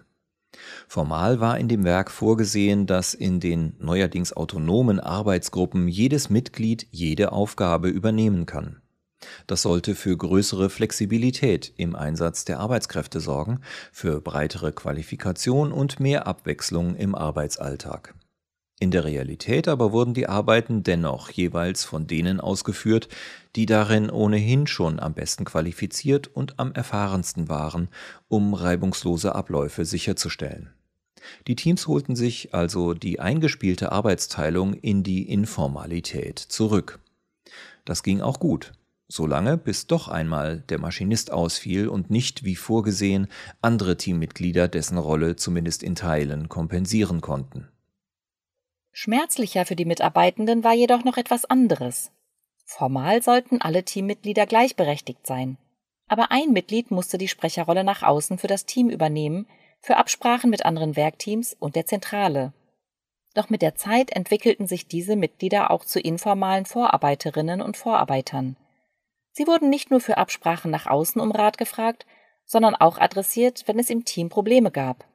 Formal 0.88 1.40
war 1.40 1.60
in 1.60 1.68
dem 1.68 1.84
Werk 1.84 2.10
vorgesehen, 2.10 2.88
dass 2.88 3.14
in 3.14 3.40
den 3.40 3.76
neuerdings 3.78 4.34
autonomen 4.34 5.00
Arbeitsgruppen 5.00 5.88
jedes 5.88 6.32
Mitglied 6.32 6.88
jede 6.90 7.32
Aufgabe 7.32 7.90
übernehmen 7.90 8.48
kann. 8.48 8.82
Das 9.48 9.62
sollte 9.62 9.96
für 9.96 10.16
größere 10.16 10.70
Flexibilität 10.70 11.74
im 11.78 11.96
Einsatz 11.96 12.46
der 12.46 12.60
Arbeitskräfte 12.60 13.20
sorgen, 13.20 13.62
für 13.92 14.22
breitere 14.22 14.72
Qualifikation 14.72 15.72
und 15.72 16.00
mehr 16.00 16.28
Abwechslung 16.28 16.96
im 16.96 17.16
Arbeitsalltag. 17.16 18.14
In 18.80 18.92
der 18.92 19.06
Realität 19.06 19.68
aber 19.68 19.92
wurden 19.92 20.14
die 20.14 20.30
Arbeiten 20.30 20.84
dennoch 20.84 21.32
jeweils 21.32 21.84
von 21.84 22.06
denen 22.06 22.40
ausgeführt, 22.40 23.10
die 23.56 23.66
darin 23.66 24.12
ohnehin 24.12 24.68
schon 24.68 25.00
am 25.00 25.16
besten 25.16 25.46
qualifiziert 25.46 26.28
und 26.28 26.60
am 26.60 26.74
erfahrensten 26.74 27.50
waren, 27.50 27.90
um 28.28 28.54
reibungslose 28.54 29.34
Abläufe 29.34 29.84
sicherzustellen. 29.84 30.70
Die 31.48 31.56
Teams 31.56 31.88
holten 31.88 32.16
sich 32.16 32.54
also 32.54 32.94
die 32.94 33.20
eingespielte 33.20 33.92
Arbeitsteilung 33.92 34.76
in 34.76 35.02
die 35.02 35.28
Informalität 35.28 36.38
zurück. 36.38 37.00
Das 37.84 38.04
ging 38.04 38.22
auch 38.22 38.40
gut, 38.40 38.74
solange 39.08 39.58
bis 39.58 39.88
doch 39.88 40.08
einmal 40.08 40.60
der 40.70 40.80
Maschinist 40.80 41.32
ausfiel 41.32 41.88
und 41.88 42.10
nicht, 42.10 42.44
wie 42.44 42.56
vorgesehen, 42.56 43.28
andere 43.62 43.98
Teammitglieder 43.98 44.68
dessen 44.68 44.98
Rolle 44.98 45.36
zumindest 45.36 45.84
in 45.84 45.96
Teilen 45.96 46.50
kompensieren 46.50 47.22
konnten. 47.22 47.68
Schmerzlicher 48.92 49.66
für 49.66 49.76
die 49.76 49.86
Mitarbeitenden 49.86 50.64
war 50.64 50.74
jedoch 50.74 51.04
noch 51.04 51.18
etwas 51.18 51.46
anderes. 51.46 52.12
Formal 52.66 53.22
sollten 53.22 53.62
alle 53.62 53.84
Teammitglieder 53.84 54.46
gleichberechtigt 54.46 55.26
sein. 55.26 55.58
Aber 56.08 56.32
ein 56.32 56.52
Mitglied 56.52 56.92
musste 56.92 57.18
die 57.18 57.28
Sprecherrolle 57.28 57.84
nach 57.84 58.04
außen 58.04 58.38
für 58.38 58.48
das 58.48 58.66
Team 58.66 58.90
übernehmen, 58.90 59.48
für 59.82 59.98
Absprachen 59.98 60.50
mit 60.50 60.66
anderen 60.66 60.96
Werkteams 60.96 61.56
und 61.60 61.76
der 61.76 61.86
Zentrale. 61.86 62.54
Doch 63.36 63.50
mit 63.50 63.62
der 63.62 63.76
Zeit 63.76 64.12
entwickelten 64.12 64.68
sich 64.68 64.88
diese 64.88 65.16
Mitglieder 65.16 65.70
auch 65.70 65.86
zu 65.86 66.00
informalen 66.00 66.66
Vorarbeiterinnen 66.66 67.62
und 67.62 67.78
Vorarbeitern. 67.78 68.58
Sie 69.38 69.46
wurden 69.46 69.70
nicht 69.70 69.92
nur 69.92 70.00
für 70.00 70.18
Absprachen 70.18 70.72
nach 70.72 70.88
außen 70.88 71.22
um 71.22 71.30
Rat 71.30 71.60
gefragt, 71.60 72.08
sondern 72.44 72.74
auch 72.74 72.98
adressiert, 72.98 73.68
wenn 73.68 73.78
es 73.78 73.92
im 73.92 74.04
Team 74.04 74.30
Probleme 74.30 74.72
gab. 74.72 75.06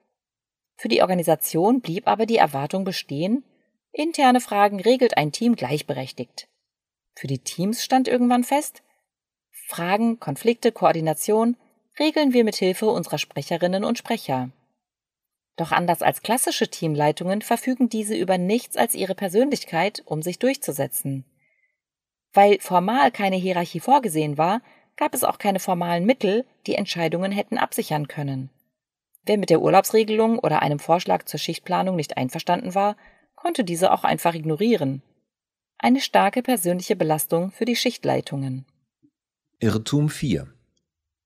Für 0.76 0.86
die 0.86 1.02
Organisation 1.02 1.80
blieb 1.80 2.06
aber 2.06 2.24
die 2.24 2.36
Erwartung 2.36 2.84
bestehen, 2.84 3.42
Interne 3.90 4.40
Fragen 4.40 4.78
regelt 4.78 5.16
ein 5.16 5.32
Team 5.32 5.56
gleichberechtigt. 5.56 6.46
Für 7.16 7.26
die 7.26 7.40
Teams 7.40 7.82
stand 7.82 8.06
irgendwann 8.06 8.44
fest, 8.44 8.84
Fragen, 9.50 10.20
Konflikte, 10.20 10.70
Koordination 10.70 11.56
regeln 11.98 12.32
wir 12.32 12.44
mit 12.44 12.54
Hilfe 12.54 12.90
unserer 12.90 13.18
Sprecherinnen 13.18 13.82
und 13.82 13.98
Sprecher. 13.98 14.50
Doch 15.56 15.72
anders 15.72 16.00
als 16.00 16.22
klassische 16.22 16.68
Teamleitungen 16.68 17.42
verfügen 17.42 17.88
diese 17.88 18.14
über 18.14 18.38
nichts 18.38 18.76
als 18.76 18.94
ihre 18.94 19.16
Persönlichkeit, 19.16 20.00
um 20.04 20.22
sich 20.22 20.38
durchzusetzen. 20.38 21.24
Weil 22.32 22.58
formal 22.60 23.10
keine 23.10 23.36
Hierarchie 23.36 23.80
vorgesehen 23.80 24.38
war, 24.38 24.62
gab 24.96 25.14
es 25.14 25.24
auch 25.24 25.38
keine 25.38 25.60
formalen 25.60 26.04
Mittel, 26.06 26.44
die 26.66 26.74
Entscheidungen 26.74 27.32
hätten 27.32 27.58
absichern 27.58 28.08
können. 28.08 28.50
Wer 29.24 29.38
mit 29.38 29.50
der 29.50 29.60
Urlaubsregelung 29.60 30.38
oder 30.38 30.62
einem 30.62 30.78
Vorschlag 30.78 31.24
zur 31.24 31.38
Schichtplanung 31.38 31.96
nicht 31.96 32.16
einverstanden 32.16 32.74
war, 32.74 32.96
konnte 33.36 33.64
diese 33.64 33.92
auch 33.92 34.04
einfach 34.04 34.34
ignorieren. 34.34 35.02
Eine 35.78 36.00
starke 36.00 36.42
persönliche 36.42 36.96
Belastung 36.96 37.50
für 37.50 37.64
die 37.64 37.76
Schichtleitungen. 37.76 38.66
Irrtum 39.58 40.08
4. 40.08 40.48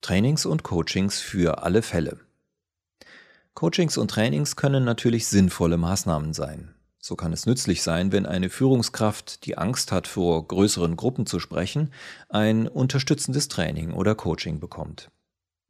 Trainings 0.02 0.46
und 0.46 0.62
Coachings 0.62 1.20
für 1.20 1.62
alle 1.62 1.82
Fälle. 1.82 2.20
Coachings 3.54 3.96
und 3.96 4.10
Trainings 4.10 4.56
können 4.56 4.84
natürlich 4.84 5.26
sinnvolle 5.26 5.78
Maßnahmen 5.78 6.34
sein. 6.34 6.75
So 7.06 7.14
kann 7.14 7.32
es 7.32 7.46
nützlich 7.46 7.84
sein, 7.84 8.10
wenn 8.10 8.26
eine 8.26 8.50
Führungskraft, 8.50 9.46
die 9.46 9.56
Angst 9.56 9.92
hat, 9.92 10.08
vor 10.08 10.44
größeren 10.44 10.96
Gruppen 10.96 11.24
zu 11.24 11.38
sprechen, 11.38 11.92
ein 12.28 12.66
unterstützendes 12.66 13.46
Training 13.46 13.92
oder 13.92 14.16
Coaching 14.16 14.58
bekommt. 14.58 15.12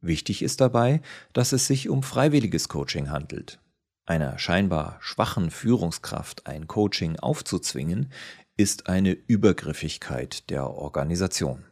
Wichtig 0.01 0.41
ist 0.41 0.61
dabei, 0.61 0.99
dass 1.33 1.51
es 1.51 1.67
sich 1.67 1.89
um 1.89 2.01
freiwilliges 2.01 2.69
Coaching 2.69 3.11
handelt. 3.11 3.59
Einer 4.07 4.39
scheinbar 4.39 4.97
schwachen 4.99 5.51
Führungskraft 5.51 6.47
ein 6.47 6.65
Coaching 6.65 7.19
aufzuzwingen, 7.19 8.11
ist 8.55 8.89
eine 8.89 9.11
Übergriffigkeit 9.11 10.49
der 10.49 10.71
Organisation. 10.71 11.65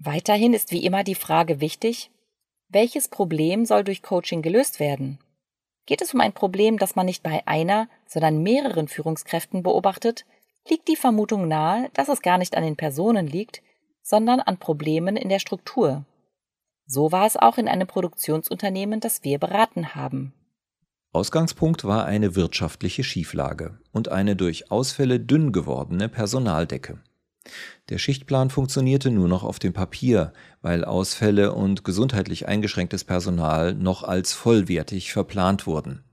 Weiterhin 0.00 0.54
ist 0.54 0.72
wie 0.72 0.84
immer 0.84 1.04
die 1.04 1.14
Frage 1.14 1.60
wichtig, 1.60 2.10
welches 2.68 3.06
Problem 3.06 3.64
soll 3.64 3.84
durch 3.84 4.02
Coaching 4.02 4.42
gelöst 4.42 4.80
werden? 4.80 5.20
Geht 5.86 6.02
es 6.02 6.12
um 6.12 6.20
ein 6.20 6.32
Problem, 6.32 6.78
das 6.78 6.96
man 6.96 7.06
nicht 7.06 7.22
bei 7.22 7.46
einer, 7.46 7.88
sondern 8.06 8.42
mehreren 8.42 8.88
Führungskräften 8.88 9.62
beobachtet, 9.62 10.26
liegt 10.68 10.88
die 10.88 10.96
Vermutung 10.96 11.46
nahe, 11.46 11.88
dass 11.94 12.08
es 12.08 12.22
gar 12.22 12.38
nicht 12.38 12.56
an 12.56 12.64
den 12.64 12.76
Personen 12.76 13.26
liegt, 13.26 13.62
sondern 14.02 14.40
an 14.40 14.58
Problemen 14.58 15.16
in 15.16 15.28
der 15.28 15.38
Struktur. 15.38 16.04
So 16.86 17.12
war 17.12 17.26
es 17.26 17.36
auch 17.36 17.58
in 17.58 17.68
einem 17.68 17.86
Produktionsunternehmen, 17.86 19.00
das 19.00 19.24
wir 19.24 19.38
beraten 19.38 19.94
haben. 19.94 20.32
Ausgangspunkt 21.12 21.84
war 21.84 22.04
eine 22.04 22.36
wirtschaftliche 22.36 23.02
Schieflage 23.02 23.78
und 23.90 24.08
eine 24.08 24.36
durch 24.36 24.70
Ausfälle 24.70 25.18
dünn 25.18 25.52
gewordene 25.52 26.08
Personaldecke. 26.08 27.00
Der 27.88 27.98
Schichtplan 27.98 28.50
funktionierte 28.50 29.10
nur 29.10 29.28
noch 29.28 29.44
auf 29.44 29.58
dem 29.58 29.72
Papier, 29.72 30.32
weil 30.62 30.84
Ausfälle 30.84 31.52
und 31.52 31.84
gesundheitlich 31.84 32.48
eingeschränktes 32.48 33.04
Personal 33.04 33.74
noch 33.74 34.02
als 34.02 34.32
vollwertig 34.32 35.12
verplant 35.12 35.66
wurden. 35.66 36.04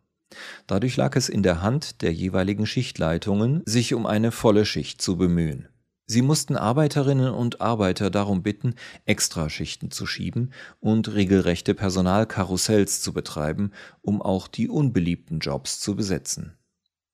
Dadurch 0.67 0.97
lag 0.97 1.15
es 1.15 1.29
in 1.29 1.43
der 1.43 1.61
Hand 1.61 2.01
der 2.01 2.13
jeweiligen 2.13 2.65
Schichtleitungen, 2.65 3.61
sich 3.65 3.93
um 3.93 4.05
eine 4.05 4.31
volle 4.31 4.65
Schicht 4.65 5.01
zu 5.01 5.17
bemühen. 5.17 5.67
Sie 6.05 6.21
mussten 6.21 6.57
Arbeiterinnen 6.57 7.33
und 7.33 7.61
Arbeiter 7.61 8.09
darum 8.09 8.43
bitten, 8.43 8.75
Extraschichten 9.05 9.89
zu 9.89 10.05
schieben 10.05 10.51
und 10.79 11.13
regelrechte 11.13 11.73
Personalkarussells 11.73 13.01
zu 13.01 13.13
betreiben, 13.13 13.71
um 14.01 14.21
auch 14.21 14.47
die 14.47 14.67
unbeliebten 14.67 15.39
Jobs 15.39 15.79
zu 15.79 15.95
besetzen. 15.95 16.57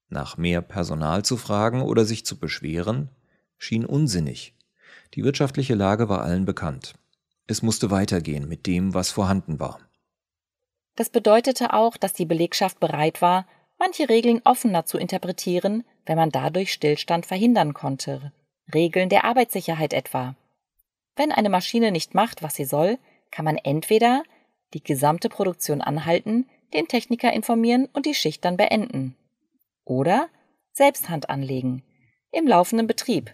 Nach 0.09 0.37
mehr 0.37 0.61
Personal 0.61 1.23
zu 1.23 1.37
fragen 1.37 1.83
oder 1.83 2.03
sich 2.03 2.25
zu 2.25 2.39
beschweren, 2.39 3.09
schien 3.59 3.85
unsinnig. 3.85 4.55
Die 5.13 5.23
wirtschaftliche 5.23 5.75
Lage 5.75 6.09
war 6.09 6.23
allen 6.23 6.45
bekannt. 6.45 6.95
Es 7.45 7.61
musste 7.61 7.91
weitergehen 7.91 8.47
mit 8.47 8.65
dem, 8.65 8.95
was 8.95 9.11
vorhanden 9.11 9.59
war. 9.59 9.79
Das 10.95 11.09
bedeutete 11.09 11.73
auch, 11.73 11.97
dass 11.97 12.13
die 12.13 12.25
Belegschaft 12.25 12.79
bereit 12.79 13.21
war, 13.21 13.47
manche 13.77 14.09
Regeln 14.09 14.41
offener 14.43 14.85
zu 14.85 14.97
interpretieren, 14.97 15.83
wenn 16.05 16.17
man 16.17 16.31
dadurch 16.31 16.73
Stillstand 16.73 17.25
verhindern 17.25 17.73
konnte. 17.73 18.33
Regeln 18.73 19.09
der 19.09 19.23
Arbeitssicherheit 19.23 19.93
etwa. 19.93 20.35
Wenn 21.15 21.31
eine 21.31 21.49
Maschine 21.49 21.91
nicht 21.91 22.15
macht, 22.15 22.43
was 22.43 22.55
sie 22.55 22.65
soll, 22.65 22.97
kann 23.31 23.45
man 23.45 23.57
entweder 23.57 24.23
die 24.73 24.83
gesamte 24.83 25.29
Produktion 25.29 25.81
anhalten, 25.81 26.47
den 26.73 26.87
Techniker 26.87 27.33
informieren 27.33 27.87
und 27.93 28.05
die 28.05 28.13
Schicht 28.13 28.45
dann 28.45 28.57
beenden. 28.57 29.15
Oder 29.85 30.29
selbst 30.71 31.09
Hand 31.09 31.29
anlegen. 31.29 31.83
Im 32.31 32.47
laufenden 32.47 32.85
Betrieb. 32.85 33.33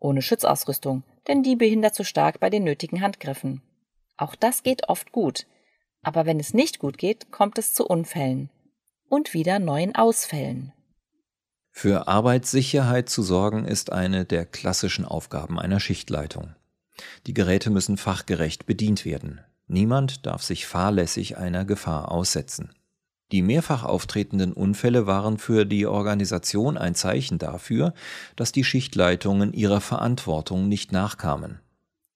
Ohne 0.00 0.22
Schutzausrüstung, 0.22 1.04
denn 1.28 1.42
die 1.42 1.54
behindert 1.54 1.94
zu 1.94 2.04
stark 2.04 2.40
bei 2.40 2.50
den 2.50 2.64
nötigen 2.64 3.02
Handgriffen. 3.02 3.62
Auch 4.16 4.34
das 4.34 4.62
geht 4.62 4.88
oft 4.88 5.12
gut. 5.12 5.46
Aber 6.02 6.26
wenn 6.26 6.40
es 6.40 6.54
nicht 6.54 6.78
gut 6.78 6.98
geht, 6.98 7.30
kommt 7.30 7.58
es 7.58 7.74
zu 7.74 7.86
Unfällen. 7.86 8.50
Und 9.08 9.34
wieder 9.34 9.58
neuen 9.58 9.94
Ausfällen. 9.94 10.72
Für 11.70 12.08
Arbeitssicherheit 12.08 13.08
zu 13.08 13.22
sorgen 13.22 13.64
ist 13.64 13.92
eine 13.92 14.24
der 14.24 14.46
klassischen 14.46 15.04
Aufgaben 15.04 15.58
einer 15.58 15.80
Schichtleitung. 15.80 16.54
Die 17.26 17.34
Geräte 17.34 17.70
müssen 17.70 17.96
fachgerecht 17.96 18.66
bedient 18.66 19.04
werden. 19.04 19.40
Niemand 19.66 20.26
darf 20.26 20.42
sich 20.42 20.66
fahrlässig 20.66 21.36
einer 21.38 21.64
Gefahr 21.64 22.10
aussetzen. 22.10 22.74
Die 23.32 23.42
mehrfach 23.42 23.84
auftretenden 23.84 24.52
Unfälle 24.52 25.06
waren 25.06 25.38
für 25.38 25.64
die 25.64 25.86
Organisation 25.86 26.76
ein 26.76 26.94
Zeichen 26.94 27.38
dafür, 27.38 27.94
dass 28.34 28.50
die 28.50 28.64
Schichtleitungen 28.64 29.52
ihrer 29.52 29.80
Verantwortung 29.80 30.68
nicht 30.68 30.90
nachkamen. 30.90 31.60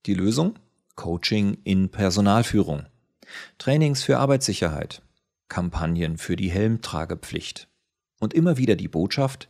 Die 0.06 0.14
Lösung? 0.14 0.58
Coaching 0.96 1.58
in 1.64 1.88
Personalführung. 1.88 2.86
Trainings 3.58 4.02
für 4.02 4.18
Arbeitssicherheit. 4.18 5.02
Kampagnen 5.48 6.18
für 6.18 6.36
die 6.36 6.50
Helmtragepflicht. 6.50 7.68
Und 8.20 8.34
immer 8.34 8.56
wieder 8.56 8.74
die 8.74 8.88
Botschaft, 8.88 9.48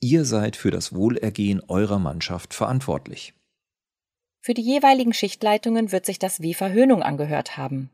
ihr 0.00 0.24
seid 0.24 0.56
für 0.56 0.70
das 0.70 0.94
Wohlergehen 0.94 1.62
eurer 1.68 1.98
Mannschaft 1.98 2.54
verantwortlich. 2.54 3.34
Für 4.40 4.54
die 4.54 4.62
jeweiligen 4.62 5.12
Schichtleitungen 5.12 5.92
wird 5.92 6.06
sich 6.06 6.18
das 6.18 6.40
wie 6.40 6.54
Verhöhnung 6.54 7.02
angehört 7.02 7.56
haben. 7.56 7.90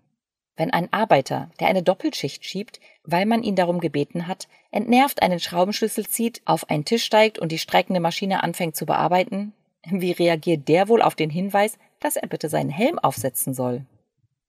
Wenn 0.56 0.70
ein 0.70 0.92
Arbeiter, 0.92 1.50
der 1.58 1.68
eine 1.68 1.82
Doppelschicht 1.82 2.44
schiebt, 2.44 2.80
weil 3.04 3.26
man 3.26 3.42
ihn 3.42 3.56
darum 3.56 3.80
gebeten 3.80 4.26
hat, 4.26 4.48
entnervt 4.70 5.22
einen 5.22 5.40
Schraubenschlüssel 5.40 6.06
zieht, 6.06 6.42
auf 6.44 6.68
einen 6.68 6.84
Tisch 6.84 7.04
steigt 7.04 7.38
und 7.38 7.50
die 7.50 7.58
streikende 7.58 8.00
Maschine 8.00 8.42
anfängt 8.42 8.76
zu 8.76 8.86
bearbeiten, 8.86 9.52
wie 9.88 10.12
reagiert 10.12 10.68
der 10.68 10.88
wohl 10.88 11.02
auf 11.02 11.14
den 11.14 11.30
Hinweis, 11.30 11.78
dass 12.00 12.16
er 12.16 12.28
bitte 12.28 12.48
seinen 12.48 12.70
Helm 12.70 12.98
aufsetzen 12.98 13.54
soll? 13.54 13.86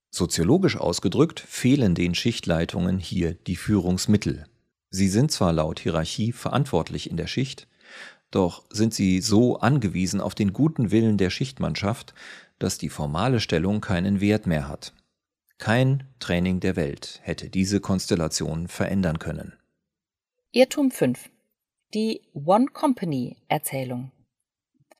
Soziologisch 0.10 0.76
ausgedrückt 0.76 1.40
fehlen 1.40 1.96
den 1.96 2.16
Schichtleitungen 2.16 3.00
hier 3.00 3.34
die 3.34 3.56
Führungsmittel. 3.56 4.46
Sie 4.90 5.08
sind 5.08 5.32
zwar 5.32 5.54
laut 5.54 5.80
Hierarchie 5.80 6.34
verantwortlich 6.34 7.10
in 7.10 7.16
der 7.16 7.28
Schicht, 7.28 7.68
doch 8.30 8.64
sind 8.70 8.94
sie 8.94 9.22
so 9.22 9.60
angewiesen 9.60 10.20
auf 10.20 10.36
den 10.36 10.52
guten 10.52 10.92
Willen 10.92 11.18
der 11.18 11.30
Schichtmannschaft, 11.30 12.14
dass 12.60 12.78
die 12.78 12.90
formale 12.90 13.40
Stellung 13.40 13.80
keinen 13.80 14.20
Wert 14.20 14.48
mehr 14.48 14.68
hat. 14.68 14.94
Kein 15.62 16.08
Training 16.20 16.60
der 16.60 16.76
Welt 16.76 17.20
hätte 17.22 17.48
diese 17.48 17.82
Konstellation 17.82 18.68
verändern 18.68 19.20
können. 19.20 19.54
Irrtum 20.52 20.90
5. 20.90 21.30
Die 21.94 22.24
One 22.34 22.66
Company 22.66 23.38
Erzählung. 23.48 24.12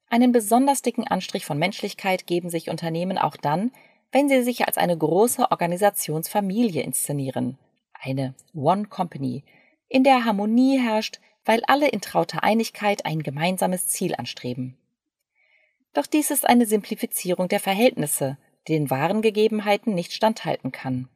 Einen 0.08 0.32
besonders 0.32 0.84
dicken 0.84 1.08
Anstrich 1.08 1.48
von 1.48 1.58
Menschlichkeit 1.58 2.28
geben 2.28 2.52
sich 2.52 2.70
Unternehmen 2.70 3.18
auch 3.18 3.38
dann, 3.38 3.72
wenn 4.12 4.30
sie 4.30 4.44
sich 4.44 4.68
als 4.68 4.78
eine 4.78 4.96
große 4.96 5.50
Organisationsfamilie 5.50 6.84
inszenieren. 6.84 7.58
Eine 7.94 8.36
One 8.54 8.86
Company, 8.86 9.44
in 9.88 10.04
der 10.04 10.26
Harmonie 10.26 10.78
herrscht, 10.80 11.20
weil 11.44 11.64
alle 11.66 11.90
in 11.90 12.02
trauter 12.02 12.44
Einigkeit 12.44 13.08
ein 13.08 13.24
gemeinsames 13.24 13.88
Ziel 13.88 14.14
anstreben. 14.14 14.78
Doch 15.96 16.06
dies 16.06 16.30
ist 16.30 16.48
eine 16.48 16.68
Simplifizierung 16.68 17.48
der 17.48 17.60
Verhältnisse, 17.60 18.38
den 18.68 18.90
wahren 18.90 19.22
Gegebenheiten 19.22 19.94
nicht 19.94 20.14
standhalten 20.14 20.72
kann. 20.72 21.08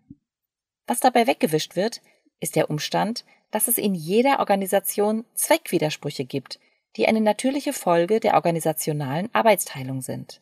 Was 0.87 0.99
dabei 0.99 1.27
weggewischt 1.27 1.75
wird, 1.75 2.01
ist 2.39 2.55
der 2.55 2.69
Umstand, 2.69 3.25
dass 3.51 3.67
es 3.67 3.77
in 3.77 3.95
jeder 3.95 4.39
Organisation 4.39 5.25
Zweckwidersprüche 5.33 6.25
gibt, 6.25 6.59
die 6.95 7.07
eine 7.07 7.21
natürliche 7.21 7.73
Folge 7.73 8.19
der 8.19 8.35
organisationalen 8.35 9.29
Arbeitsteilung 9.33 10.01
sind. 10.01 10.41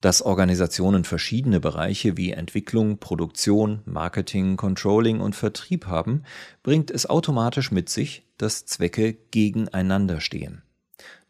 Dass 0.00 0.22
Organisationen 0.22 1.04
verschiedene 1.04 1.58
Bereiche 1.58 2.16
wie 2.16 2.30
Entwicklung, 2.30 2.98
Produktion, 2.98 3.82
Marketing, 3.84 4.56
Controlling 4.56 5.20
und 5.20 5.34
Vertrieb 5.34 5.86
haben, 5.86 6.22
bringt 6.62 6.90
es 6.90 7.06
automatisch 7.06 7.72
mit 7.72 7.88
sich, 7.88 8.24
dass 8.36 8.64
Zwecke 8.64 9.12
gegeneinander 9.12 10.20
stehen. 10.20 10.62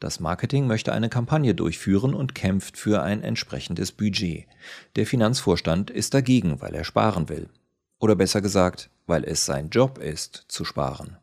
Das 0.00 0.20
Marketing 0.20 0.66
möchte 0.66 0.92
eine 0.92 1.08
Kampagne 1.08 1.54
durchführen 1.54 2.14
und 2.14 2.34
kämpft 2.34 2.76
für 2.76 3.02
ein 3.02 3.22
entsprechendes 3.22 3.92
Budget. 3.92 4.46
Der 4.96 5.06
Finanzvorstand 5.06 5.90
ist 5.90 6.14
dagegen, 6.14 6.60
weil 6.60 6.74
er 6.74 6.84
sparen 6.84 7.28
will. 7.28 7.48
Oder 7.98 8.16
besser 8.16 8.40
gesagt, 8.40 8.90
weil 9.06 9.24
es 9.24 9.44
sein 9.44 9.70
Job 9.70 9.98
ist, 9.98 10.44
zu 10.48 10.64
sparen. 10.64 11.16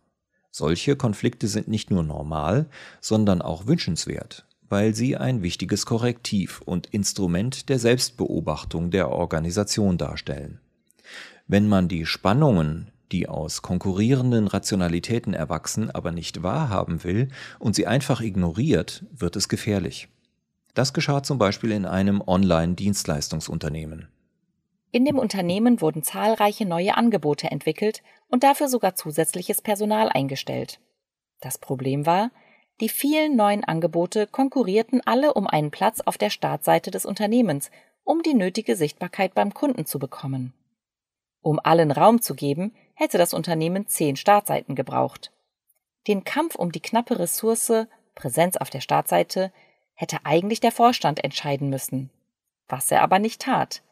Solche 0.52 0.96
Konflikte 0.96 1.48
sind 1.48 1.68
nicht 1.68 1.92
nur 1.92 2.04
normal, 2.04 2.68
sondern 3.02 3.42
auch 3.42 3.68
wünschenswert 3.68 4.46
weil 4.70 4.96
sie 4.96 5.16
ein 5.16 5.44
wichtiges 5.44 5.86
Korrektiv 5.86 6.62
und 6.66 6.88
Instrument 6.88 7.70
der 7.70 7.80
Selbstbeobachtung 7.80 8.92
der 8.92 9.10
Organisation 9.10 9.98
darstellen. 9.98 10.60
Wenn 11.48 11.68
man 11.68 11.88
die 11.88 12.06
Spannungen, 12.06 12.92
die 13.16 13.30
aus 13.30 13.62
konkurrierenden 13.62 14.48
Rationalitäten 14.48 15.34
erwachsen, 15.34 15.90
aber 15.90 16.12
nicht 16.12 16.44
wahrhaben 16.44 17.06
will 17.06 17.30
und 17.60 17.74
sie 17.74 17.88
einfach 17.88 18.20
ignoriert, 18.20 19.06
wird 19.10 19.38
es 19.38 19.48
gefährlich. 19.48 20.10
Das 20.74 20.92
geschah 20.92 21.24
zum 21.24 21.38
Beispiel 21.38 21.72
in 21.72 21.86
einem 21.86 22.22
Online-Dienstleistungsunternehmen. 22.22 24.10
In 24.92 25.06
dem 25.06 25.18
Unternehmen 25.18 25.80
wurden 25.80 26.04
zahlreiche 26.04 26.66
neue 26.66 26.98
Angebote 26.98 27.50
entwickelt 27.50 28.04
und 28.28 28.44
dafür 28.44 28.68
sogar 28.68 28.96
zusätzliches 28.96 29.62
Personal 29.62 30.10
eingestellt. 30.10 30.82
Das 31.40 31.58
Problem 31.58 32.06
war, 32.06 32.32
die 32.82 32.90
vielen 32.90 33.38
neuen 33.38 33.64
Angebote 33.64 34.28
konkurrierten 34.28 35.00
alle 35.06 35.36
um 35.36 35.48
einen 35.48 35.72
Platz 35.72 36.02
auf 36.02 36.18
der 36.18 36.30
Startseite 36.30 36.92
des 36.92 37.06
Unternehmens, 37.06 37.72
um 38.04 38.22
die 38.24 38.34
nötige 38.34 38.76
Sichtbarkeit 38.76 39.34
beim 39.34 39.54
Kunden 39.54 39.86
zu 39.86 40.00
bekommen. 40.00 40.54
Um 41.42 41.62
allen 41.64 41.92
Raum 41.92 42.22
zu 42.22 42.36
geben, 42.36 42.74
hätte 42.96 43.18
das 43.18 43.34
Unternehmen 43.34 43.88
zehn 43.88 44.16
Startseiten 44.16 44.76
gebraucht. 44.76 45.32
Den 46.08 46.24
Kampf 46.24 46.56
um 46.56 46.72
die 46.72 46.82
knappe 46.82 47.20
Ressource 47.20 47.88
Präsenz 48.16 48.58
auf 48.58 48.70
der 48.70 48.82
Startseite 48.82 49.52
hätte 49.94 50.20
eigentlich 50.24 50.62
der 50.62 50.72
Vorstand 50.72 51.24
entscheiden 51.24 51.70
müssen, 51.70 52.10
was 52.68 52.90
er 52.92 53.02
aber 53.02 53.20
nicht 53.20 53.42
tat. 53.42 53.84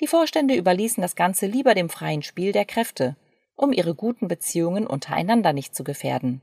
Die 0.00 0.06
Vorstände 0.06 0.56
überließen 0.56 1.00
das 1.00 1.16
Ganze 1.16 1.46
lieber 1.46 1.74
dem 1.74 1.88
freien 1.88 2.22
Spiel 2.22 2.52
der 2.52 2.64
Kräfte, 2.64 3.16
um 3.54 3.72
ihre 3.72 3.94
guten 3.94 4.28
Beziehungen 4.28 4.86
untereinander 4.86 5.52
nicht 5.52 5.74
zu 5.74 5.84
gefährden. 5.84 6.42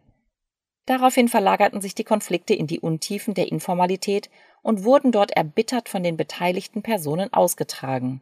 Daraufhin 0.86 1.28
verlagerten 1.28 1.82
sich 1.82 1.94
die 1.94 2.04
Konflikte 2.04 2.54
in 2.54 2.66
die 2.66 2.80
Untiefen 2.80 3.34
der 3.34 3.52
Informalität 3.52 4.30
und 4.62 4.84
wurden 4.84 5.12
dort 5.12 5.32
erbittert 5.32 5.90
von 5.90 6.04
den 6.04 6.18
beteiligten 6.18 6.82
Personen 6.82 7.32
ausgetragen. 7.32 8.22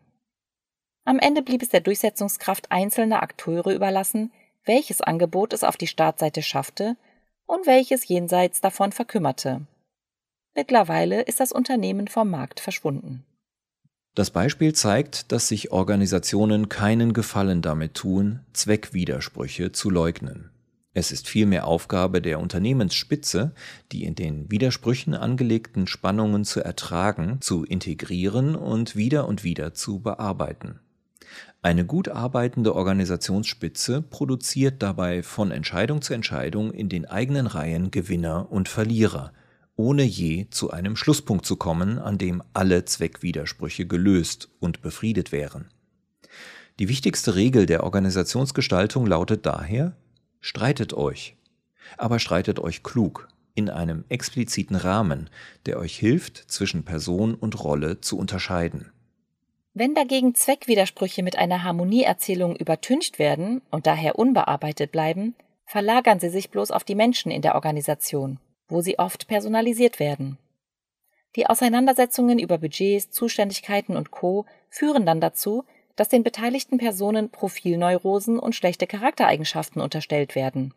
Am 1.08 1.20
Ende 1.20 1.42
blieb 1.42 1.62
es 1.62 1.70
der 1.70 1.80
Durchsetzungskraft 1.80 2.70
einzelner 2.70 3.24
Akteure 3.24 3.74
überlassen, 3.74 4.30
welches 4.66 5.00
Angebot 5.00 5.54
es 5.54 5.64
auf 5.64 5.78
die 5.78 5.88
Startseite 5.88 6.42
schaffte 6.42 6.98
und 7.46 7.66
welches 7.66 8.06
jenseits 8.10 8.60
davon 8.60 8.92
verkümmerte. 8.92 9.62
Mittlerweile 10.54 11.22
ist 11.22 11.40
das 11.40 11.54
Unternehmen 11.54 12.10
vom 12.10 12.30
Markt 12.30 12.60
verschwunden. 12.60 13.24
Das 14.16 14.32
Beispiel 14.32 14.74
zeigt, 14.74 15.32
dass 15.32 15.48
sich 15.48 15.72
Organisationen 15.72 16.68
keinen 16.68 17.14
Gefallen 17.14 17.62
damit 17.62 17.94
tun, 17.94 18.42
Zweckwidersprüche 18.52 19.72
zu 19.72 19.90
leugnen. 19.90 20.52
Es 20.92 21.14
ist 21.14 21.30
vielmehr 21.30 21.68
Aufgabe 21.68 22.22
der 22.22 22.42
Unternehmensspitze, 22.42 23.54
die 23.94 24.04
in 24.04 24.16
den 24.16 24.52
Widersprüchen 24.52 25.14
angelegten 25.14 25.88
Spannungen 25.88 26.44
zu 26.44 26.60
ertragen, 26.60 27.38
zu 27.40 27.64
integrieren 27.64 28.58
und 28.58 28.98
wieder 28.98 29.26
und 29.26 29.46
wieder 29.46 29.74
zu 29.74 30.02
bearbeiten. 30.02 30.82
Eine 31.62 31.86
gut 31.86 32.10
arbeitende 32.10 32.76
Organisationsspitze 32.76 34.02
produziert 34.02 34.82
dabei 34.82 35.24
von 35.24 35.52
Entscheidung 35.52 36.02
zu 36.02 36.14
Entscheidung 36.14 36.72
in 36.72 36.90
den 36.90 37.06
eigenen 37.06 37.48
Reihen 37.48 37.92
Gewinner 37.92 38.52
und 38.52 38.70
Verlierer, 38.70 39.34
ohne 39.76 40.04
je 40.04 40.48
zu 40.50 40.72
einem 40.72 40.96
Schlusspunkt 40.96 41.46
zu 41.46 41.56
kommen, 41.56 42.00
an 42.00 42.18
dem 42.18 42.42
alle 42.54 42.86
Zweckwidersprüche 42.86 43.86
gelöst 43.86 44.50
und 44.60 44.82
befriedet 44.82 45.32
wären. 45.32 45.66
Die 46.80 46.90
wichtigste 46.90 47.36
Regel 47.36 47.66
der 47.66 47.84
Organisationsgestaltung 47.84 49.06
lautet 49.06 49.46
daher, 49.46 49.96
Streitet 50.40 50.94
euch, 50.94 51.36
aber 51.98 52.20
streitet 52.20 52.60
euch 52.60 52.84
klug, 52.84 53.28
in 53.56 53.70
einem 53.70 54.06
expliziten 54.08 54.76
Rahmen, 54.76 55.30
der 55.66 55.80
euch 55.80 55.98
hilft, 55.98 56.38
zwischen 56.48 56.86
Person 56.86 57.34
und 57.34 57.64
Rolle 57.64 58.02
zu 58.02 58.18
unterscheiden. 58.18 58.92
Wenn 59.80 59.94
dagegen 59.94 60.34
Zweckwidersprüche 60.34 61.22
mit 61.22 61.38
einer 61.38 61.62
Harmonieerzählung 61.62 62.56
übertüncht 62.56 63.20
werden 63.20 63.62
und 63.70 63.86
daher 63.86 64.18
unbearbeitet 64.18 64.92
bleiben, 64.92 65.36
verlagern 65.66 66.20
sie 66.20 66.30
sich 66.30 66.50
bloß 66.50 66.72
auf 66.72 66.84
die 66.84 66.96
Menschen 66.96 67.32
in 67.32 67.44
der 67.44 67.54
Organisation, 67.54 68.40
wo 68.68 68.82
sie 68.82 68.98
oft 68.98 69.28
personalisiert 69.28 70.00
werden. 70.00 70.40
Die 71.36 71.46
Auseinandersetzungen 71.46 72.40
über 72.40 72.58
Budgets, 72.58 73.12
Zuständigkeiten 73.12 73.96
und 73.96 74.10
Co. 74.10 74.48
führen 74.68 75.06
dann 75.06 75.22
dazu, 75.22 75.64
dass 75.96 76.10
den 76.10 76.24
beteiligten 76.24 76.80
Personen 76.80 77.30
Profilneurosen 77.30 78.40
und 78.40 78.56
schlechte 78.56 78.88
Charaktereigenschaften 78.88 79.80
unterstellt 79.80 80.34
werden. 80.34 80.74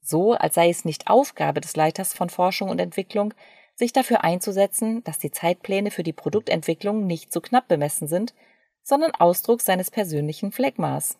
So, 0.00 0.34
als 0.34 0.54
sei 0.54 0.68
es 0.68 0.84
nicht 0.84 1.10
Aufgabe 1.10 1.60
des 1.60 1.74
Leiters 1.74 2.14
von 2.14 2.30
Forschung 2.30 2.68
und 2.68 2.78
Entwicklung, 2.78 3.34
sich 3.78 3.92
dafür 3.92 4.24
einzusetzen, 4.24 5.04
dass 5.04 5.18
die 5.18 5.30
Zeitpläne 5.30 5.92
für 5.92 6.02
die 6.02 6.12
Produktentwicklung 6.12 7.06
nicht 7.06 7.32
zu 7.32 7.40
knapp 7.40 7.68
bemessen 7.68 8.08
sind, 8.08 8.34
sondern 8.82 9.12
Ausdruck 9.12 9.60
seines 9.60 9.90
persönlichen 9.90 10.50
Fleckmaß. 10.50 11.16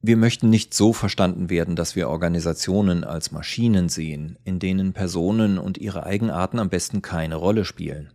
Wir 0.00 0.16
möchten 0.16 0.48
nicht 0.48 0.72
so 0.72 0.92
verstanden 0.92 1.50
werden, 1.50 1.74
dass 1.74 1.96
wir 1.96 2.08
Organisationen 2.08 3.02
als 3.02 3.32
Maschinen 3.32 3.88
sehen, 3.88 4.38
in 4.44 4.60
denen 4.60 4.92
Personen 4.92 5.58
und 5.58 5.78
ihre 5.78 6.06
Eigenarten 6.06 6.60
am 6.60 6.68
besten 6.68 7.02
keine 7.02 7.34
Rolle 7.34 7.64
spielen. 7.64 8.12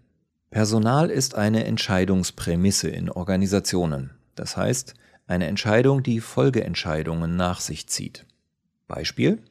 Personal 0.50 1.10
ist 1.10 1.36
eine 1.36 1.66
Entscheidungsprämisse 1.66 2.88
in 2.88 3.10
Organisationen, 3.10 4.12
das 4.36 4.56
heißt 4.56 4.94
eine 5.28 5.48
Entscheidung, 5.48 6.02
die 6.02 6.22
Folgeentscheidungen 6.22 7.36
nach 7.36 7.60
sich 7.60 7.88
zieht. 7.88 8.26
Beispiel 8.88 9.44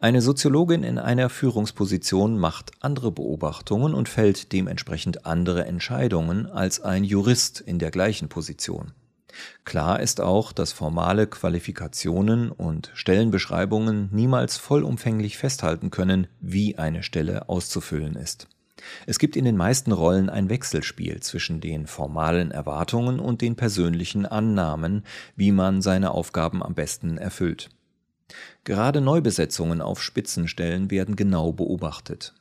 eine 0.00 0.20
Soziologin 0.20 0.82
in 0.82 0.98
einer 0.98 1.28
Führungsposition 1.28 2.36
macht 2.36 2.72
andere 2.80 3.12
Beobachtungen 3.12 3.94
und 3.94 4.08
fällt 4.08 4.52
dementsprechend 4.52 5.26
andere 5.26 5.64
Entscheidungen 5.66 6.46
als 6.46 6.80
ein 6.80 7.04
Jurist 7.04 7.60
in 7.60 7.78
der 7.78 7.90
gleichen 7.90 8.28
Position. 8.28 8.92
Klar 9.64 10.00
ist 10.00 10.20
auch, 10.20 10.52
dass 10.52 10.72
formale 10.72 11.26
Qualifikationen 11.26 12.50
und 12.50 12.90
Stellenbeschreibungen 12.94 14.08
niemals 14.12 14.56
vollumfänglich 14.56 15.38
festhalten 15.38 15.90
können, 15.90 16.26
wie 16.40 16.78
eine 16.78 17.02
Stelle 17.02 17.48
auszufüllen 17.48 18.16
ist. 18.16 18.48
Es 19.06 19.18
gibt 19.18 19.36
in 19.36 19.44
den 19.44 19.56
meisten 19.56 19.92
Rollen 19.92 20.28
ein 20.28 20.48
Wechselspiel 20.48 21.20
zwischen 21.20 21.60
den 21.60 21.86
formalen 21.86 22.50
Erwartungen 22.50 23.20
und 23.20 23.40
den 23.40 23.54
persönlichen 23.54 24.26
Annahmen, 24.26 25.04
wie 25.36 25.52
man 25.52 25.82
seine 25.82 26.10
Aufgaben 26.10 26.62
am 26.62 26.74
besten 26.74 27.18
erfüllt. 27.18 27.70
Gerade 28.64 29.00
Neubesetzungen 29.00 29.80
auf 29.80 30.02
Spitzenstellen 30.02 30.90
werden 30.90 31.16
genau 31.16 31.52
beobachtet. 31.52 32.34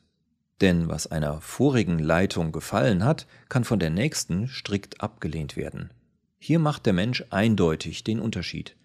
Denn 0.61 0.87
was 0.87 1.07
einer 1.07 1.41
vorigen 1.41 1.97
Leitung 1.97 2.51
gefallen 2.51 3.03
hat, 3.03 3.25
kann 3.49 3.63
von 3.63 3.79
der 3.79 3.89
nächsten 3.89 4.47
strikt 4.47 5.01
abgelehnt 5.01 5.57
werden. 5.57 5.89
Hier 6.37 6.59
macht 6.59 6.85
der 6.85 6.93
Mensch 6.93 7.23
eindeutig 7.29 8.03
den 8.03 8.19
Unterschied. 8.19 8.75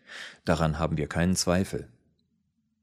Daran 0.45 0.79
haben 0.79 0.97
wir 0.97 1.07
keinen 1.07 1.37
Zweifel. 1.37 1.89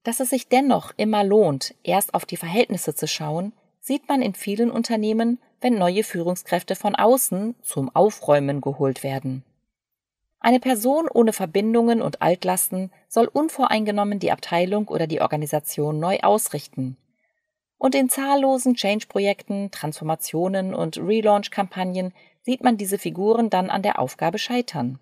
Dass 0.03 0.19
es 0.19 0.29
sich 0.29 0.47
dennoch 0.47 0.93
immer 0.97 1.23
lohnt, 1.23 1.73
erst 1.83 2.13
auf 2.13 2.25
die 2.25 2.37
Verhältnisse 2.37 2.93
zu 2.93 3.07
schauen, 3.07 3.53
sieht 3.79 4.07
man 4.07 4.21
in 4.21 4.33
vielen 4.33 4.69
Unternehmen, 4.69 5.39
wenn 5.61 5.77
neue 5.77 6.03
Führungskräfte 6.03 6.75
von 6.75 6.95
außen 6.95 7.55
zum 7.61 7.93
Aufräumen 7.95 8.61
geholt 8.61 9.03
werden. 9.03 9.43
Eine 10.45 10.59
Person 10.59 11.07
ohne 11.07 11.31
Verbindungen 11.31 12.01
und 12.01 12.21
Altlasten 12.21 12.91
soll 13.07 13.27
unvoreingenommen 13.31 14.19
die 14.19 14.33
Abteilung 14.33 14.89
oder 14.89 15.07
die 15.07 15.21
Organisation 15.21 16.01
neu 16.01 16.19
ausrichten. 16.19 16.97
Und 17.77 17.95
in 17.95 18.09
zahllosen 18.09 18.75
Change-Projekten, 18.75 19.71
Transformationen 19.71 20.75
und 20.75 20.97
Relaunch-Kampagnen 20.97 22.13
sieht 22.41 22.61
man 22.61 22.75
diese 22.75 22.97
Figuren 22.97 23.49
dann 23.49 23.69
an 23.69 23.83
der 23.83 23.99
Aufgabe 23.99 24.37
scheitern. 24.37 24.99